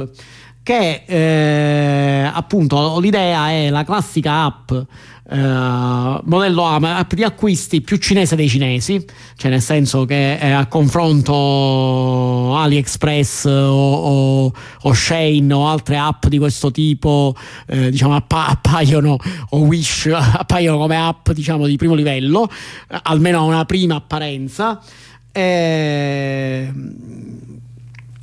che 0.64 1.04
eh, 1.06 2.28
appunto 2.32 2.98
l'idea 2.98 3.50
è 3.50 3.70
la 3.70 3.84
classica 3.84 4.42
app 4.44 4.72
eh, 5.26 6.20
modello 6.24 6.66
A, 6.66 6.98
app 6.98 7.14
di 7.14 7.22
acquisti 7.22 7.80
più 7.80 7.96
cinese 7.96 8.36
dei 8.36 8.48
cinesi, 8.48 9.02
cioè 9.36 9.50
nel 9.50 9.62
senso 9.62 10.04
che 10.04 10.38
è 10.38 10.50
a 10.50 10.66
confronto 10.66 12.54
AliExpress 12.56 13.44
o, 13.46 13.50
o, 13.50 14.52
o 14.82 14.92
Shane 14.92 15.52
o 15.52 15.66
altre 15.66 15.96
app 15.96 16.26
di 16.26 16.38
questo 16.38 16.70
tipo, 16.70 17.34
eh, 17.66 17.90
diciamo 17.90 18.14
appa- 18.14 18.48
appaiono 18.48 19.16
o 19.50 19.58
Wish 19.60 20.10
appaiono 20.12 20.76
come 20.78 20.96
app 20.96 21.30
diciamo 21.30 21.66
di 21.66 21.76
primo 21.76 21.94
livello, 21.94 22.50
almeno 23.02 23.38
a 23.38 23.42
una 23.42 23.64
prima 23.64 23.96
apparenza. 23.96 24.80
E 25.32 26.72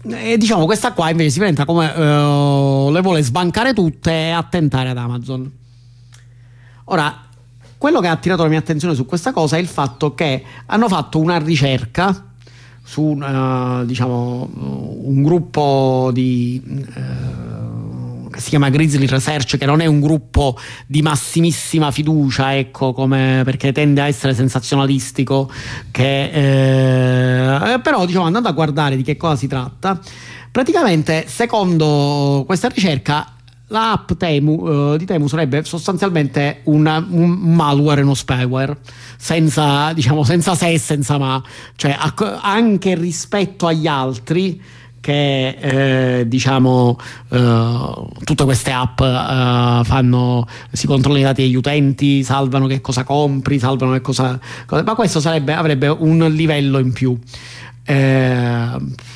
e 0.03 0.35
diciamo 0.37 0.65
questa 0.65 0.93
qua 0.93 1.11
invece 1.11 1.29
si 1.29 1.37
presenta 1.37 1.63
come 1.63 1.87
uh, 1.87 2.89
le 2.91 3.01
vuole 3.01 3.21
sbancare 3.21 3.73
tutte 3.73 4.11
e 4.11 4.29
attentare 4.31 4.89
ad 4.89 4.97
Amazon. 4.97 5.59
Ora, 6.91 7.21
quello 7.77 8.01
che 8.01 8.08
ha 8.08 8.12
attirato 8.12 8.43
la 8.43 8.49
mia 8.49 8.60
attenzione 8.60 8.95
su 8.95 9.06
questa 9.06 9.32
cosa 9.32 9.56
è 9.56 9.60
il 9.62 9.67
fatto 9.67 10.13
che 10.13 10.43
hanno 10.65 10.89
fatto 10.89 11.19
una 11.19 11.38
ricerca 11.38 12.25
su 12.84 13.01
uh, 13.01 13.86
diciamo, 13.86 14.49
un 14.54 15.23
gruppo 15.23 16.10
di 16.12 16.62
uh, 16.65 18.30
che 18.30 18.41
si 18.41 18.49
chiama 18.49 18.69
Grizzly 18.69 19.06
Research, 19.06 19.58
che 19.58 19.65
non 19.65 19.80
è 19.80 19.86
un 19.86 20.01
gruppo 20.01 20.58
di 20.86 21.01
massimissima 21.01 21.91
fiducia, 21.91 22.58
ecco, 22.58 22.91
come, 22.91 23.41
perché 23.45 23.71
tende 23.71 24.01
a 24.01 24.08
essere 24.08 24.34
sensazionalistico, 24.34 25.49
che, 25.91 27.73
eh, 27.73 27.80
però 27.80 28.06
diciamo 28.06 28.25
andando 28.25 28.49
a 28.49 28.54
guardare 28.54 28.97
di 28.97 29.04
che 29.04 29.15
cosa 29.15 29.38
si 29.38 29.47
tratta, 29.47 29.97
praticamente 30.51 31.25
secondo 31.27 32.43
questa 32.45 32.67
ricerca 32.67 33.36
l'app 33.71 34.12
Temu, 34.13 34.67
uh, 34.67 34.97
di 34.97 35.05
Temu 35.05 35.27
sarebbe 35.27 35.63
sostanzialmente 35.63 36.62
una, 36.65 37.03
un 37.10 37.29
malware 37.29 38.01
uno 38.01 38.13
spyware 38.13 38.77
senza, 39.17 39.93
diciamo, 39.93 40.23
senza 40.23 40.53
se 40.55 40.71
e 40.71 40.77
senza 40.77 41.17
ma. 41.17 41.41
Cioè 41.75 41.97
anche 42.41 42.95
rispetto 42.95 43.65
agli 43.65 43.88
altri 43.88 44.62
che 45.01 46.19
eh, 46.19 46.27
diciamo 46.27 46.95
eh, 47.29 48.07
tutte 48.23 48.43
queste 48.43 48.71
app 48.71 49.01
eh, 49.01 49.81
fanno 49.84 50.47
si 50.71 50.86
controllano 50.86 51.23
i 51.23 51.25
dati 51.25 51.41
degli 51.41 51.55
utenti 51.55 52.23
salvano 52.23 52.67
che 52.67 52.81
cosa 52.81 53.03
compri 53.03 53.57
salvano 53.57 53.93
che 53.93 54.01
cosa, 54.01 54.39
cosa 54.67 54.84
ma 54.84 54.93
questo 54.93 55.19
sarebbe, 55.19 55.53
avrebbe 55.53 55.88
un 55.88 56.19
livello 56.29 56.77
in 56.77 56.93
più. 56.93 57.17
Eh, 57.84 58.69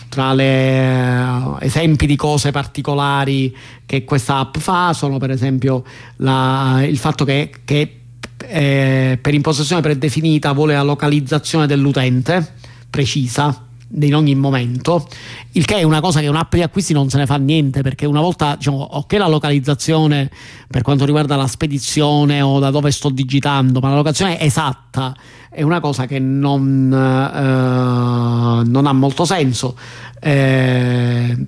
tra 0.10 0.34
gli 0.34 0.42
eh, 0.42 1.66
esempi 1.66 2.06
di 2.06 2.16
cose 2.16 2.52
particolari 2.52 3.56
che 3.86 4.04
questa 4.04 4.38
app 4.38 4.58
fa 4.58 4.94
sono 4.94 5.18
per 5.18 5.32
esempio 5.32 5.84
la, 6.18 6.84
il 6.86 6.98
fatto 6.98 7.26
che, 7.26 7.52
che 7.66 8.00
eh, 8.38 9.18
per 9.22 9.34
impostazione 9.34 9.82
predefinita 9.82 10.52
vuole 10.52 10.74
la 10.74 10.84
localizzazione 10.84 11.68
dell'utente 11.68 12.54
precisa 12.90 13.65
in 13.88 14.16
ogni 14.16 14.36
momento, 14.36 15.08
il 15.52 15.66
che 15.66 15.76
è 15.76 15.84
una 15.84 16.02
cosa 16.02 16.20
che 16.20 16.28
un'app 16.28 16.54
di 16.56 16.62
acquisti 16.62 16.94
non 16.94 17.10
se 17.10 17.18
ne 17.18 17.26
fa 17.26 17.38
niente 17.38 17.82
perché 17.82 18.06
una 18.06 18.22
volta, 18.22 18.56
diciamo, 18.56 18.78
ok 18.78 19.14
la 19.14 19.28
localizzazione 19.28 20.30
per 20.68 20.82
quanto 20.82 21.06
riguarda 21.06 21.36
la 21.36 21.48
spedizione 21.48 22.42
o 22.42 22.60
da 22.60 22.72
dove 22.72 22.92
sto 22.92 23.10
digitando, 23.10 23.80
ma 23.80 23.90
la 23.90 23.96
locazione 23.96 24.40
esatta 24.40 25.16
è 25.50 25.62
una 25.62 25.80
cosa 25.80 26.06
che 26.06 26.20
non, 26.20 26.92
eh, 26.92 28.70
non 28.70 28.86
ha 28.86 28.94
molto 28.94 29.24
senso. 29.24 29.78
Eh, 30.20 31.48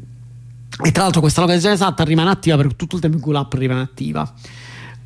e 0.80 0.92
tra 0.92 1.04
l'altro 1.04 1.22
questa 1.22 1.42
localizzazione 1.42 1.76
esatta 1.76 2.04
rimane 2.04 2.30
attiva 2.30 2.56
per 2.56 2.76
tutto 2.76 2.96
il 2.96 3.02
tempo 3.02 3.18
in 3.18 3.24
cui 3.24 3.34
l'app 3.34 3.54
rimane 3.54 3.82
attiva. 3.82 4.32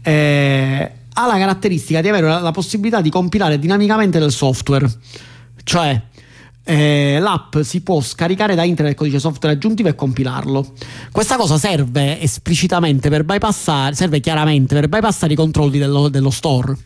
Eh, 0.03 0.91
ha 1.13 1.27
la 1.27 1.37
caratteristica 1.37 2.01
di 2.01 2.09
avere 2.09 2.27
la 2.27 2.51
possibilità 2.51 3.01
di 3.01 3.09
compilare 3.09 3.57
dinamicamente 3.57 4.19
del 4.19 4.31
software, 4.31 4.89
cioè 5.63 6.01
eh, 6.63 7.17
l'app 7.19 7.57
si 7.59 7.81
può 7.81 8.01
scaricare 8.01 8.55
da 8.55 8.63
internet 8.63 8.93
il 8.93 8.99
codice 8.99 9.19
software 9.19 9.55
aggiuntivo 9.55 9.89
e 9.89 9.95
compilarlo. 9.95 10.73
Questa 11.11 11.35
cosa 11.35 11.57
serve 11.57 12.19
esplicitamente 12.21 13.09
per 13.09 13.23
bypassare, 13.23 13.95
serve 13.95 14.19
chiaramente 14.19 14.75
per 14.75 14.87
bypassare 14.87 15.33
i 15.33 15.35
controlli 15.35 15.77
dello, 15.77 16.09
dello 16.09 16.29
store. 16.29 16.77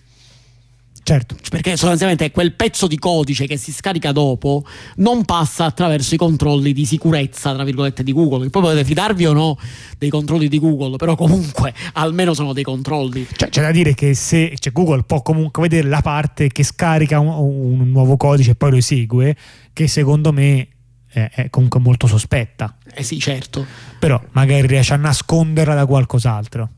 Certo. 1.08 1.36
Perché 1.52 1.78
sostanzialmente 1.78 2.32
quel 2.32 2.54
pezzo 2.54 2.88
di 2.88 2.98
codice 2.98 3.46
che 3.46 3.58
si 3.58 3.72
scarica 3.72 4.12
dopo 4.12 4.66
non 4.96 5.24
passa 5.24 5.66
attraverso 5.66 6.16
i 6.16 6.18
controlli 6.18 6.74
di 6.74 6.84
sicurezza, 6.84 7.54
tra 7.54 7.64
virgolette, 7.64 8.02
di 8.02 8.12
Google. 8.12 8.50
Poi 8.50 8.64
potete 8.64 8.84
fidarvi 8.84 9.28
o 9.28 9.34
no 9.34 9.56
dei 10.00 10.10
controlli 10.10 10.48
di 10.48 10.58
Google, 10.58 10.96
però 10.96 11.16
comunque 11.16 11.76
almeno 11.94 12.34
sono 12.34 12.54
dei 12.54 12.64
controlli. 12.64 13.28
Cioè, 13.36 13.50
c'è 13.50 13.62
da 13.62 13.70
dire 13.70 13.94
che 13.94 14.16
se 14.16 14.56
cioè, 14.58 14.74
Google 14.74 15.04
può 15.04 15.22
comunque 15.22 15.62
vedere 15.62 15.88
la 15.88 16.02
parte 16.02 16.48
che 16.48 16.64
scarica 16.64 17.20
un, 17.20 17.28
un 17.28 17.92
nuovo 17.92 18.18
codice 18.18 18.52
e 18.52 18.56
poi 18.56 18.72
lo 18.72 18.78
esegue, 18.78 19.38
che 19.76 19.90
secondo 19.90 20.32
me 20.32 20.70
è, 21.10 21.50
comunque 21.50 21.82
molto 21.82 22.08
sospetta. 22.08 22.78
Eh 22.94 23.04
sì, 23.04 23.20
certo. 23.20 23.66
Però 24.00 24.22
magari 24.32 24.66
riesce 24.66 24.94
a 24.94 24.98
nasconderla 24.98 25.76
da 25.76 25.86
qualcos'altro. 25.86 26.70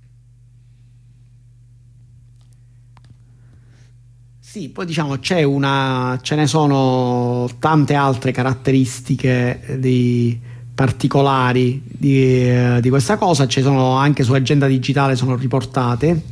Sì, 4.40 4.70
poi 4.70 4.88
diciamo 4.88 5.20
c'è 5.20 5.44
una, 5.44 6.18
ce 6.24 6.34
ne 6.34 6.48
sono 6.48 7.48
tante 7.60 7.94
altre 7.94 8.32
caratteristiche 8.32 9.78
di, 9.78 10.40
particolari 10.74 11.84
di, 11.86 12.50
eh, 12.50 12.80
di, 12.82 12.90
questa 12.90 13.18
cosa, 13.18 13.46
ci 13.46 13.62
sono 13.62 13.92
anche 13.94 14.24
su 14.24 14.34
Agenda 14.34 14.66
Digitale 14.66 15.16
sono 15.16 15.36
riportate. 15.36 16.24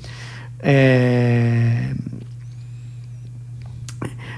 Eh, 0.58 1.94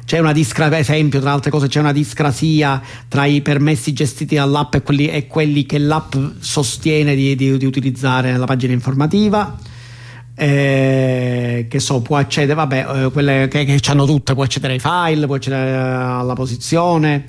c'è 0.07 0.19
una 0.19 0.31
discrasia, 0.31 0.77
esempio, 0.77 1.19
tra 1.19 1.33
altre 1.33 1.51
cose, 1.51 1.67
c'è 1.67 1.81
una 1.81 1.91
discrasia 1.91 2.81
tra 3.09 3.25
i 3.25 3.41
permessi 3.41 3.91
gestiti 3.91 4.35
dall'app 4.35 4.75
e 4.75 4.81
quelli, 4.81 5.09
e 5.09 5.27
quelli 5.27 5.65
che 5.65 5.77
l'app 5.79 6.15
sostiene 6.39 7.13
di, 7.13 7.35
di, 7.35 7.57
di 7.57 7.65
utilizzare 7.65 8.31
nella 8.31 8.45
pagina 8.45 8.71
informativa 8.71 9.57
eh, 10.33 11.65
che 11.69 11.79
so, 11.81 11.99
può 11.99 12.15
accedere, 12.15 12.53
vabbè, 12.53 13.03
eh, 13.03 13.11
quelle 13.11 13.49
che, 13.49 13.65
che 13.65 13.81
hanno 13.91 14.05
tutte, 14.05 14.33
può 14.33 14.43
accedere 14.43 14.75
ai 14.75 14.79
file, 14.79 15.25
può 15.25 15.35
accedere 15.35 15.75
alla 15.75 16.35
posizione. 16.35 17.25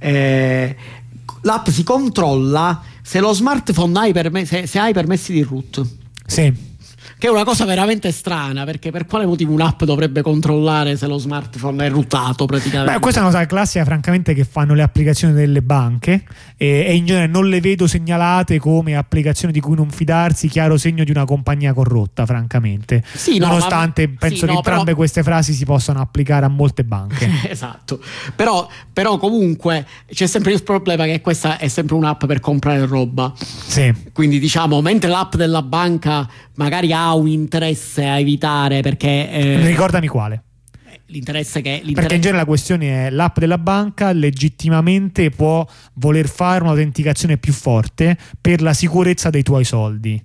Eh, 0.00 0.76
l'app 1.42 1.68
si 1.68 1.84
controlla 1.84 2.82
se 3.02 3.20
lo 3.20 3.32
smartphone 3.34 3.96
hai 4.00 4.12
perme- 4.12 4.46
se, 4.46 4.66
se 4.66 4.80
hai 4.80 4.92
permessi 4.92 5.32
di 5.32 5.42
root. 5.42 5.80
Sì 6.26 6.74
che 7.18 7.28
è 7.28 7.30
una 7.30 7.44
cosa 7.44 7.64
veramente 7.64 8.12
strana 8.12 8.64
perché 8.64 8.90
per 8.90 9.06
quale 9.06 9.24
motivo 9.24 9.52
un'app 9.52 9.84
dovrebbe 9.84 10.20
controllare 10.20 10.96
se 10.96 11.06
lo 11.06 11.16
smartphone 11.16 11.86
è 11.86 11.88
routato 11.88 12.44
praticamente? 12.44 12.92
Beh, 12.92 13.00
questa 13.00 13.20
è 13.20 13.22
una 13.22 13.32
cosa 13.32 13.46
classica 13.46 13.84
francamente 13.86 14.34
che 14.34 14.44
fanno 14.44 14.74
le 14.74 14.82
applicazioni 14.82 15.32
delle 15.32 15.62
banche 15.62 16.24
e, 16.58 16.84
e, 16.86 16.94
in 16.94 17.06
genere 17.06 17.26
non 17.26 17.48
le 17.48 17.60
vedo 17.60 17.86
segnalate 17.86 18.58
come 18.58 18.96
applicazioni 18.96 19.52
di 19.52 19.60
cui 19.60 19.76
non 19.76 19.88
fidarsi, 19.88 20.48
chiaro 20.48 20.76
segno 20.76 21.04
di 21.04 21.10
una 21.10 21.24
compagnia 21.24 21.72
corrotta 21.72 22.26
francamente, 22.26 23.02
sì, 23.14 23.38
no, 23.38 23.46
nonostante 23.46 24.06
ma, 24.06 24.14
penso 24.18 24.36
sì, 24.36 24.44
che 24.46 24.52
no, 24.52 24.56
entrambe 24.58 24.84
però... 24.84 24.96
queste 24.96 25.22
frasi 25.22 25.54
si 25.54 25.64
possano 25.64 26.00
applicare 26.00 26.44
a 26.44 26.48
molte 26.48 26.84
banche. 26.84 27.30
esatto, 27.48 27.98
però, 28.34 28.68
però 28.92 29.16
comunque 29.16 29.86
c'è 30.06 30.26
sempre 30.26 30.52
il 30.52 30.62
problema 30.62 31.04
che 31.04 31.22
questa 31.22 31.56
è 31.56 31.68
sempre 31.68 31.94
un'app 31.94 32.26
per 32.26 32.40
comprare 32.40 32.84
roba. 32.84 33.32
Sì. 33.36 33.92
Quindi 34.12 34.38
diciamo, 34.38 34.82
mentre 34.82 35.08
l'app 35.08 35.34
della 35.34 35.62
banca 35.62 36.28
magari 36.56 36.92
ha 36.92 37.05
un 37.14 37.28
interesse 37.28 38.04
a 38.04 38.18
evitare 38.18 38.80
perché... 38.80 39.30
Eh, 39.30 39.66
Ricordami 39.66 40.06
quale. 40.08 40.42
L'interesse 41.08 41.60
che, 41.60 41.70
l'interesse... 41.70 41.94
Perché 41.94 42.14
in 42.16 42.20
genere 42.20 42.40
la 42.40 42.46
questione 42.46 43.06
è 43.06 43.10
l'app 43.10 43.38
della 43.38 43.58
banca 43.58 44.10
legittimamente 44.10 45.30
può 45.30 45.64
voler 45.94 46.28
fare 46.28 46.64
un'autenticazione 46.64 47.36
più 47.36 47.52
forte 47.52 48.16
per 48.40 48.60
la 48.60 48.74
sicurezza 48.74 49.30
dei 49.30 49.44
tuoi 49.44 49.62
soldi. 49.64 50.20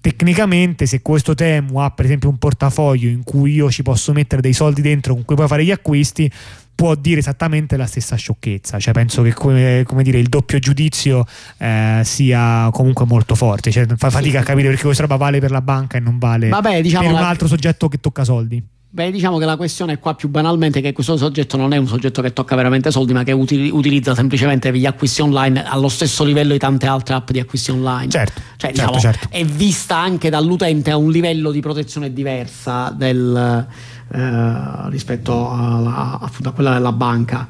Tecnicamente, 0.00 0.86
se 0.86 1.02
questo 1.02 1.34
Temu 1.34 1.78
ha 1.78 1.90
per 1.90 2.06
esempio 2.06 2.30
un 2.30 2.38
portafoglio 2.38 3.08
in 3.08 3.22
cui 3.24 3.52
io 3.52 3.70
ci 3.70 3.82
posso 3.82 4.12
mettere 4.12 4.40
dei 4.40 4.54
soldi 4.54 4.80
dentro 4.80 5.12
con 5.14 5.24
cui 5.24 5.36
puoi 5.36 5.48
fare 5.48 5.64
gli 5.64 5.70
acquisti, 5.70 6.30
può 6.74 6.94
dire 6.94 7.20
esattamente 7.20 7.76
la 7.76 7.86
stessa 7.86 8.16
sciocchezza. 8.16 8.78
Cioè, 8.78 8.92
penso 8.92 9.22
che 9.22 9.32
come, 9.32 9.84
come 9.86 10.02
dire, 10.02 10.18
il 10.18 10.28
doppio 10.28 10.58
giudizio 10.58 11.24
eh, 11.58 12.00
sia 12.04 12.68
comunque 12.72 13.06
molto 13.06 13.34
forte. 13.34 13.70
Cioè, 13.70 13.86
fa 13.96 14.10
fatica 14.10 14.40
a 14.40 14.42
capire 14.42 14.68
perché 14.68 14.84
questa 14.84 15.02
roba 15.02 15.16
vale 15.16 15.40
per 15.40 15.50
la 15.50 15.62
banca 15.62 15.96
e 15.96 16.00
non 16.00 16.18
vale 16.18 16.48
Vabbè, 16.48 16.80
diciamo 16.82 17.08
per 17.08 17.16
un 17.16 17.22
altro 17.22 17.46
soggetto 17.46 17.88
che 17.88 17.98
tocca 18.00 18.24
soldi. 18.24 18.62
Beh, 18.94 19.10
diciamo 19.10 19.38
che 19.38 19.46
la 19.46 19.56
questione 19.56 19.94
è 19.94 19.98
qua 19.98 20.14
più 20.14 20.28
banalmente 20.28 20.82
che 20.82 20.92
questo 20.92 21.16
soggetto 21.16 21.56
non 21.56 21.72
è 21.72 21.78
un 21.78 21.86
soggetto 21.86 22.20
che 22.20 22.34
tocca 22.34 22.54
veramente 22.56 22.90
soldi, 22.90 23.14
ma 23.14 23.22
che 23.22 23.32
util- 23.32 23.72
utilizza 23.72 24.14
semplicemente 24.14 24.70
gli 24.76 24.84
acquisti 24.84 25.22
online 25.22 25.64
allo 25.64 25.88
stesso 25.88 26.24
livello 26.24 26.52
di 26.52 26.58
tante 26.58 26.84
altre 26.84 27.14
app 27.14 27.30
di 27.30 27.40
acquisti 27.40 27.70
online. 27.70 28.10
Certo, 28.10 28.42
cioè, 28.58 28.70
certo, 28.74 28.80
diciamo, 28.92 28.98
certo. 28.98 29.28
è 29.30 29.42
vista 29.46 29.96
anche 29.96 30.28
dall'utente 30.28 30.90
a 30.90 30.98
un 30.98 31.10
livello 31.10 31.50
di 31.52 31.60
protezione 31.60 32.12
diversa 32.12 32.90
del, 32.94 33.66
eh, 34.12 34.90
rispetto 34.90 35.50
alla, 35.50 36.20
a 36.20 36.50
quella 36.50 36.74
della 36.74 36.92
banca. 36.92 37.48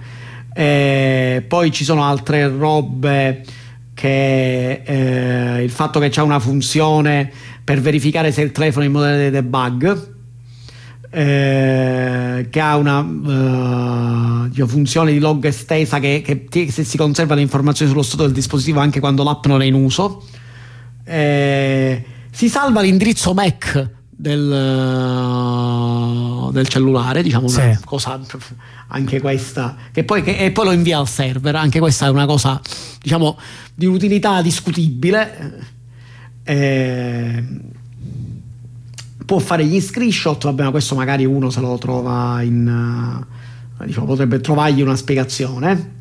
E 0.55 1.45
poi 1.47 1.73
ci 1.73 1.85
sono 1.85 2.05
altre 2.05 2.49
robe 2.49 3.45
che 3.95 4.83
eh, 4.85 5.63
il 5.63 5.71
fatto 5.71 5.99
che 5.99 6.09
c'è 6.09 6.23
una 6.23 6.39
funzione 6.39 7.31
per 7.63 7.81
verificare 7.81 8.33
se 8.33 8.43
il 8.43 8.53
telefono 8.53 8.85
è 8.85 8.87
in 8.87 8.93
modello 8.93 9.23
di 9.25 9.31
debug 9.31 10.11
eh, 11.11 12.47
che 12.49 12.61
ha 12.61 12.77
una 12.77 13.01
uh, 13.01 14.67
funzione 14.67 15.13
di 15.13 15.19
log 15.19 15.45
estesa 15.45 15.99
che, 15.99 16.23
che, 16.25 16.71
se 16.71 16.85
si 16.85 16.97
conserva 16.97 17.35
le 17.35 17.43
informazioni 17.43 17.91
sullo 17.91 18.03
stato 18.03 18.23
del 18.23 18.33
dispositivo 18.33 18.81
anche 18.81 18.99
quando 18.99 19.23
l'app 19.23 19.45
non 19.45 19.61
è 19.61 19.67
in 19.67 19.75
uso 19.75 20.25
eh, 21.05 22.05
si 22.31 22.49
salva 22.49 22.81
l'indirizzo 22.81 23.35
MAC 23.35 23.91
del, 24.23 24.49
del 26.53 26.69
cellulare 26.69 27.23
diciamo 27.23 27.49
sì. 27.49 27.61
una 27.61 27.81
cosa 27.85 28.21
anche 28.89 29.21
questa 29.21 29.77
che 29.91 30.05
poi, 30.05 30.23
che, 30.23 30.37
e 30.37 30.53
poi 30.53 30.65
lo 30.67 30.73
invia 30.73 30.99
al 30.99 31.09
server 31.09 31.57
anche 31.57 31.81
questa 31.81 32.07
è 32.07 32.09
una 32.09 32.27
cosa 32.27 32.61
diciamo 33.01 33.37
di 33.75 33.87
utilità 33.87 34.41
discutibile 34.41 35.71
eh, 36.45 37.45
può 39.25 39.39
fare 39.39 39.65
gli 39.65 39.81
screenshot, 39.81 40.45
vabbè, 40.45 40.65
ma 40.65 40.71
questo 40.71 40.95
magari 40.95 41.25
uno 41.25 41.49
se 41.49 41.61
lo 41.61 41.79
trova 41.79 42.43
in... 42.43 43.25
Uh, 43.79 43.85
diciamo, 43.87 44.05
potrebbe 44.05 44.41
trovargli 44.41 44.83
una 44.83 44.97
spiegazione. 44.97 46.01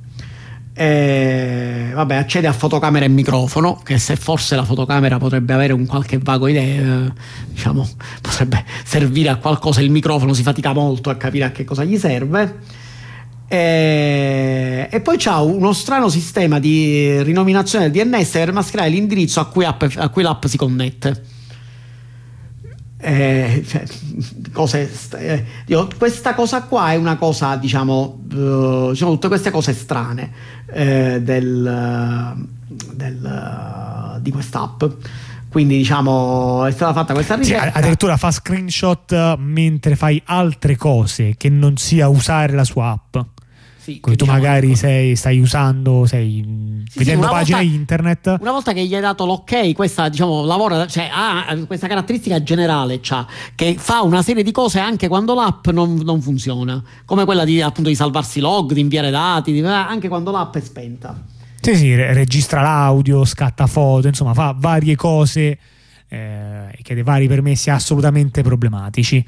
E, 0.74 1.92
vabbè, 1.94 2.16
accede 2.16 2.48
a 2.48 2.54
fotocamera 2.54 3.06
e 3.06 3.10
microfono, 3.10 3.82
che 3.84 3.98
se 3.98 4.16
forse 4.16 4.56
la 4.56 4.64
fotocamera 4.64 5.18
potrebbe 5.18 5.54
avere 5.54 5.74
un 5.74 5.86
qualche 5.86 6.18
vago 6.18 6.48
idea, 6.48 7.06
eh, 7.06 7.12
diciamo, 7.50 7.88
potrebbe 8.22 8.64
servire 8.84 9.30
a 9.30 9.36
qualcosa, 9.36 9.82
il 9.82 9.92
microfono 9.92 10.34
si 10.34 10.44
fatica 10.44 10.74
molto 10.74 11.10
a 11.10 11.16
capire 11.16 11.46
a 11.46 11.52
che 11.52 11.64
cosa 11.64 11.84
gli 11.84 11.98
serve. 11.98 12.80
E, 13.48 14.88
e 14.90 15.02
poi 15.02 15.18
c'ha 15.18 15.42
uno 15.42 15.74
strano 15.74 16.08
sistema 16.08 16.58
di 16.58 17.22
rinominazione 17.22 17.92
del 17.92 18.08
DNS 18.08 18.30
per 18.30 18.54
mascherare 18.54 18.90
l'indirizzo 18.90 19.42
a 19.42 19.46
cui, 19.48 19.66
app, 19.66 19.84
a 19.98 20.08
cui 20.08 20.24
l'app 20.24 20.46
si 20.46 20.56
connette 20.56 21.31
eh, 23.02 23.64
cioè, 23.68 23.84
cose, 24.52 24.90
eh, 25.18 25.46
questa 25.98 26.34
cosa 26.36 26.64
qua 26.64 26.92
è 26.92 26.96
una 26.96 27.18
cosa, 27.18 27.56
diciamo, 27.56 28.22
uh, 28.32 28.92
diciamo 28.92 29.12
tutte 29.14 29.28
queste 29.28 29.50
cose 29.52 29.74
strane 29.74 30.32
eh, 30.72 31.22
del, 31.22 32.36
del, 32.94 34.20
di 34.22 34.32
quest'app. 34.32 34.84
Quindi, 35.50 35.78
diciamo, 35.78 36.64
è 36.66 36.72
stata 36.72 36.94
fatta 36.94 37.14
questa 37.14 37.36
ricerca. 37.36 37.72
Sì, 37.72 37.78
addirittura 37.78 38.16
fa 38.16 38.32
screenshot 38.32 39.36
mentre 39.38 39.98
fai 39.98 40.22
altre 40.26 40.78
cose 40.78 41.36
che 41.36 41.50
non 41.50 41.76
sia 41.76 42.08
usare 42.08 42.54
la 42.54 42.64
sua 42.64 42.92
app. 42.92 43.18
Sì, 43.82 44.00
tu 44.00 44.12
diciamo 44.12 44.32
magari 44.34 44.76
sei, 44.76 45.16
stai 45.16 45.40
usando, 45.40 46.06
sei 46.06 46.84
sì, 46.88 47.00
vedendo 47.00 47.26
sì, 47.26 47.32
pagine 47.32 47.58
volta, 47.58 47.74
internet. 47.74 48.38
Una 48.40 48.52
volta 48.52 48.74
che 48.74 48.86
gli 48.86 48.94
hai 48.94 49.02
dato 49.02 49.26
l'ok, 49.26 49.74
questa 49.74 50.08
diciamo 50.08 50.46
lavora, 50.46 50.86
cioè 50.86 51.10
ha 51.12 51.58
questa 51.66 51.88
caratteristica 51.88 52.44
generale, 52.44 53.02
cioè, 53.02 53.26
che 53.56 53.76
fa 53.80 54.04
una 54.04 54.22
serie 54.22 54.44
di 54.44 54.52
cose 54.52 54.78
anche 54.78 55.08
quando 55.08 55.34
l'app 55.34 55.68
non, 55.70 55.96
non 55.96 56.22
funziona, 56.22 56.80
come 57.06 57.26
quella 57.26 57.44
di, 57.44 57.60
appunto, 57.60 57.90
di 57.90 57.96
salvarsi 57.96 58.40
log, 58.40 58.72
di 58.74 58.82
inviare 58.82 59.10
dati, 59.10 59.52
di, 59.52 59.62
anche 59.62 60.08
quando 60.10 60.30
l'app 60.30 60.56
è 60.58 60.62
spenta. 60.62 61.20
Sì, 61.60 61.76
sì, 61.76 61.96
registra 61.96 62.62
l'audio, 62.62 63.26
scatta 63.26 63.66
foto, 63.66 64.08
insomma, 64.08 64.36
fa 64.36 64.54
varie 64.56 64.96
cose 64.96 65.58
eh, 66.08 66.70
e 66.72 66.80
chiede 66.84 67.02
vari 67.02 67.28
permessi 67.28 67.72
assolutamente 67.72 68.44
problematici. 68.44 69.26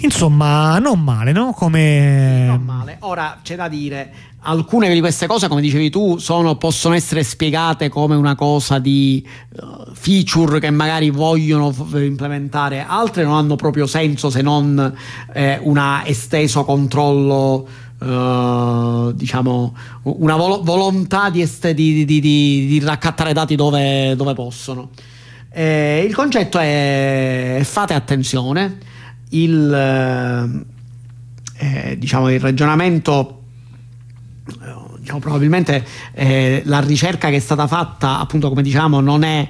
Insomma, 0.00 0.78
non 0.78 1.00
male, 1.02 1.32
no? 1.32 1.52
Come... 1.52 2.44
Non 2.46 2.62
male. 2.62 2.98
Ora 3.00 3.38
c'è 3.42 3.56
da 3.56 3.66
dire, 3.66 4.12
alcune 4.40 4.92
di 4.92 5.00
queste 5.00 5.26
cose, 5.26 5.48
come 5.48 5.62
dicevi 5.62 5.88
tu, 5.88 6.18
sono, 6.18 6.56
possono 6.56 6.94
essere 6.94 7.22
spiegate 7.22 7.88
come 7.88 8.14
una 8.14 8.34
cosa 8.34 8.78
di 8.78 9.26
uh, 9.60 9.94
feature 9.94 10.60
che 10.60 10.70
magari 10.70 11.08
vogliono 11.08 11.72
f- 11.72 11.94
implementare, 11.94 12.84
altre 12.86 13.24
non 13.24 13.36
hanno 13.36 13.56
proprio 13.56 13.86
senso 13.86 14.28
se 14.28 14.42
non 14.42 14.94
eh, 15.32 15.58
una 15.62 16.04
esteso 16.04 16.64
controllo. 16.64 17.66
Uh, 17.98 19.10
diciamo 19.12 19.74
una 20.02 20.36
vol- 20.36 20.62
volontà 20.62 21.30
di, 21.30 21.40
est- 21.40 21.70
di, 21.70 22.04
di, 22.04 22.20
di, 22.20 22.78
raccattare 22.80 23.32
dati 23.32 23.56
dove, 23.56 24.14
dove 24.14 24.34
possono. 24.34 24.90
Eh, 25.50 26.04
il 26.06 26.14
concetto 26.14 26.58
è 26.58 27.58
fate 27.64 27.94
attenzione 27.94 28.80
il, 29.30 29.72
eh, 29.72 30.66
eh, 31.58 31.98
diciamo, 31.98 32.30
il 32.30 32.40
ragionamento 32.40 33.42
eh, 34.48 34.98
diciamo, 34.98 35.18
probabilmente 35.18 35.84
eh, 36.12 36.62
la 36.64 36.80
ricerca 36.80 37.28
che 37.28 37.36
è 37.36 37.40
stata 37.40 37.66
fatta 37.66 38.18
appunto 38.18 38.48
come 38.48 38.62
diciamo 38.62 39.00
non 39.00 39.22
è 39.22 39.48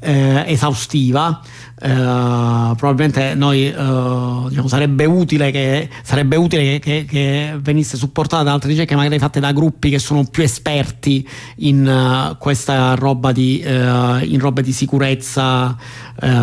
eh, 0.00 0.44
esaustiva 0.46 1.40
Uh, 1.80 2.74
probabilmente 2.74 3.34
noi 3.34 3.68
uh, 3.68 4.48
diciamo, 4.48 4.66
sarebbe 4.66 5.04
utile, 5.04 5.52
che, 5.52 5.88
sarebbe 6.02 6.34
utile 6.34 6.62
che, 6.62 6.78
che, 6.80 7.04
che, 7.08 7.56
venisse 7.60 7.96
supportata 7.96 8.42
da 8.42 8.52
altre 8.52 8.70
ricerche 8.70 8.96
magari 8.96 9.16
fatte 9.20 9.38
da 9.38 9.52
gruppi 9.52 9.88
che 9.88 10.00
sono 10.00 10.24
più 10.24 10.42
esperti 10.42 11.26
in 11.58 11.86
uh, 11.86 12.36
questa 12.36 12.94
roba 12.94 13.30
di, 13.30 13.60
in 13.60 14.38
roba 14.40 14.60
di 14.60 14.72
sicurezza 14.72 15.76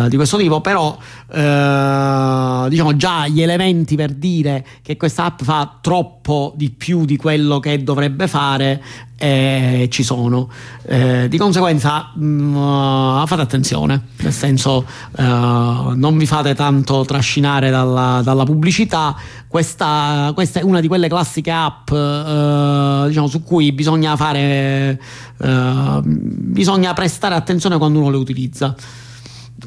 di 0.08 0.16
questo 0.16 0.38
tipo. 0.38 0.62
Però 0.62 0.96
diciamo 1.28 2.96
già 2.96 3.26
gli 3.26 3.42
elementi 3.42 3.94
per 3.94 4.12
dire 4.12 4.64
che 4.80 4.96
questa 4.96 5.24
app 5.24 5.42
fa 5.42 5.78
troppo 5.82 6.15
di 6.56 6.70
più 6.70 7.04
di 7.04 7.16
quello 7.16 7.60
che 7.60 7.82
dovrebbe 7.82 8.26
fare 8.26 8.82
eh, 9.16 9.88
ci 9.90 10.02
sono. 10.02 10.48
Eh, 10.86 11.28
di 11.28 11.38
conseguenza 11.38 12.12
mh, 12.14 12.24
mm, 12.24 13.24
fate 13.24 13.42
attenzione, 13.42 14.08
nel 14.16 14.32
senso 14.32 14.84
uh, 15.18 15.22
non 15.22 16.16
vi 16.16 16.26
fate 16.26 16.54
tanto 16.54 17.04
trascinare 17.04 17.70
dalla, 17.70 18.20
dalla 18.22 18.44
pubblicità. 18.44 19.16
Questa, 19.48 20.32
questa, 20.34 20.60
è 20.60 20.62
una 20.62 20.80
di 20.80 20.88
quelle 20.88 21.08
classiche 21.08 21.50
app 21.50 21.90
uh, 21.90 23.06
diciamo, 23.06 23.28
su 23.28 23.42
cui 23.42 23.72
bisogna 23.72 24.16
fare, 24.16 25.00
uh, 25.38 26.00
bisogna 26.02 26.92
prestare 26.92 27.34
attenzione 27.34 27.78
quando 27.78 28.00
uno 28.00 28.10
le 28.10 28.16
utilizza. 28.16 28.74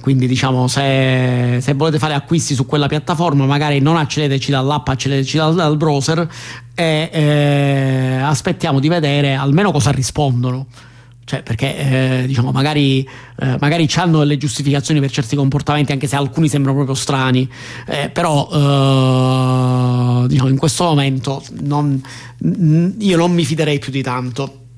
Quindi 0.01 0.27
diciamo 0.27 0.67
se, 0.67 1.57
se, 1.61 1.73
volete 1.73 1.97
fare 1.97 2.13
acquisti 2.13 2.53
su 2.53 2.65
quella 2.65 2.87
piattaforma 2.87 3.45
magari 3.45 3.79
non 3.79 3.97
accedeteci 3.97 4.51
dall'app, 4.51 4.87
accedeteci 4.87 5.37
dal, 5.37 5.55
dal 5.55 5.77
browser 5.77 6.29
e 6.75 7.09
eh, 7.11 8.19
aspettiamo 8.21 8.79
di 8.79 8.87
vedere 8.87 9.33
almeno 9.33 9.71
cosa 9.71 9.89
rispondono. 9.91 10.67
Cioè, 11.29 11.43
perché 11.43 12.21
eh, 12.21 12.23
diciamo, 12.25 12.51
magari, 12.51 13.07
eh, 13.39 13.57
magari 13.59 13.87
hanno 13.97 14.17
delle 14.17 14.37
giustificazioni 14.37 14.99
per 14.99 15.11
certi 15.11 15.35
comportamenti, 15.35 15.91
anche 15.91 16.07
se 16.07 16.15
alcuni 16.15 16.47
sembrano 16.47 16.77
proprio 16.77 16.95
strani, 16.95 17.47
eh, 17.85 18.09
però 18.09 18.49
eh, 18.51 20.27
diciamo, 20.27 20.49
in 20.49 20.57
questo 20.57 20.85
momento 20.85 21.43
non, 21.61 22.01
io 22.97 23.17
non 23.17 23.31
mi 23.31 23.45
fiderei 23.45 23.77
più 23.77 23.91
di 23.91 24.01
tanto. 24.01 24.68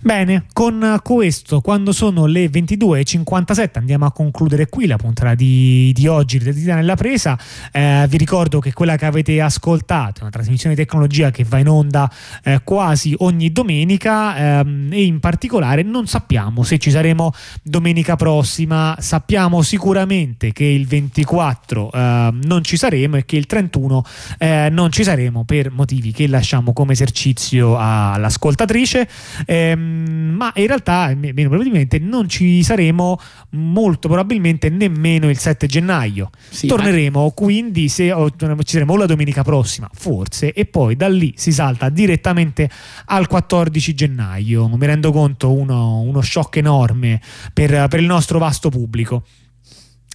Bene, 0.00 0.44
con 0.52 1.00
questo, 1.02 1.60
quando 1.60 1.92
sono 1.92 2.26
le 2.26 2.46
22.57, 2.46 3.78
andiamo 3.78 4.06
a 4.06 4.12
concludere 4.12 4.68
qui 4.68 4.86
la 4.86 4.96
puntata 4.96 5.34
di, 5.34 5.92
di 5.92 6.06
oggi 6.06 6.38
di 6.38 6.52
Titana 6.52 6.76
nella 6.76 6.94
presa. 6.94 7.36
Eh, 7.72 8.06
vi 8.08 8.16
ricordo 8.16 8.60
che 8.60 8.72
quella 8.72 8.96
che 8.96 9.06
avete 9.06 9.40
ascoltato 9.40 10.20
è 10.20 10.22
una 10.22 10.30
trasmissione 10.30 10.76
di 10.76 10.82
tecnologia 10.82 11.30
che 11.30 11.44
va 11.44 11.58
in 11.58 11.68
onda 11.68 12.10
eh, 12.44 12.60
quasi 12.62 13.14
ogni 13.18 13.50
domenica 13.50 14.60
ehm, 14.60 14.88
e 14.92 15.04
in 15.04 15.18
particolare 15.18 15.82
non 15.82 16.06
sappiamo 16.06 16.62
se 16.62 16.78
ci 16.78 16.90
saremo 16.90 17.32
domenica 17.62 18.14
prossima. 18.14 18.96
Sappiamo 19.00 19.62
sicuramente 19.62 20.52
che 20.52 20.64
il 20.64 20.86
24 20.86 21.90
eh, 21.92 22.30
non 22.44 22.62
ci 22.62 22.76
saremo 22.76 23.16
e 23.16 23.24
che 23.24 23.36
il 23.36 23.46
31 23.46 24.04
eh, 24.38 24.68
non 24.70 24.92
ci 24.92 25.02
saremo 25.02 25.44
per 25.44 25.72
motivi 25.72 26.12
che 26.12 26.28
lasciamo 26.28 26.72
come 26.72 26.92
esercizio 26.92 27.76
all'ascoltatrice. 27.76 29.08
Ehm, 29.44 29.87
ma 29.88 30.52
in 30.56 30.66
realtà, 30.66 31.12
meno 31.14 31.48
probabilmente, 31.48 31.98
non 31.98 32.28
ci 32.28 32.62
saremo 32.62 33.18
molto 33.50 34.08
probabilmente 34.08 34.68
nemmeno 34.68 35.28
il 35.28 35.38
7 35.38 35.66
gennaio. 35.66 36.30
Sì, 36.48 36.66
Torneremo 36.66 37.24
ma... 37.24 37.30
quindi 37.30 37.88
se 37.88 38.12
o, 38.12 38.30
ci 38.30 38.72
saremo 38.72 38.96
la 38.96 39.06
domenica 39.06 39.42
prossima, 39.42 39.88
forse, 39.92 40.52
e 40.52 40.66
poi 40.66 40.96
da 40.96 41.08
lì 41.08 41.32
si 41.36 41.52
salta 41.52 41.88
direttamente 41.88 42.70
al 43.06 43.26
14 43.26 43.94
gennaio. 43.94 44.68
Mi 44.68 44.86
rendo 44.86 45.12
conto 45.12 45.52
uno, 45.52 46.00
uno 46.00 46.20
shock 46.20 46.56
enorme 46.56 47.20
per, 47.52 47.88
per 47.88 48.00
il 48.00 48.06
nostro 48.06 48.38
vasto 48.38 48.68
pubblico. 48.70 49.24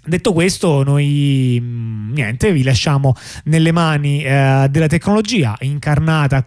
Detto 0.05 0.33
questo, 0.33 0.83
noi 0.83 1.57
mm, 1.61 2.11
niente, 2.11 2.51
vi 2.51 2.63
lasciamo 2.63 3.15
nelle 3.45 3.71
mani 3.71 4.21
eh, 4.21 4.67
della 4.69 4.87
tecnologia 4.87 5.55
incarnata 5.61 6.41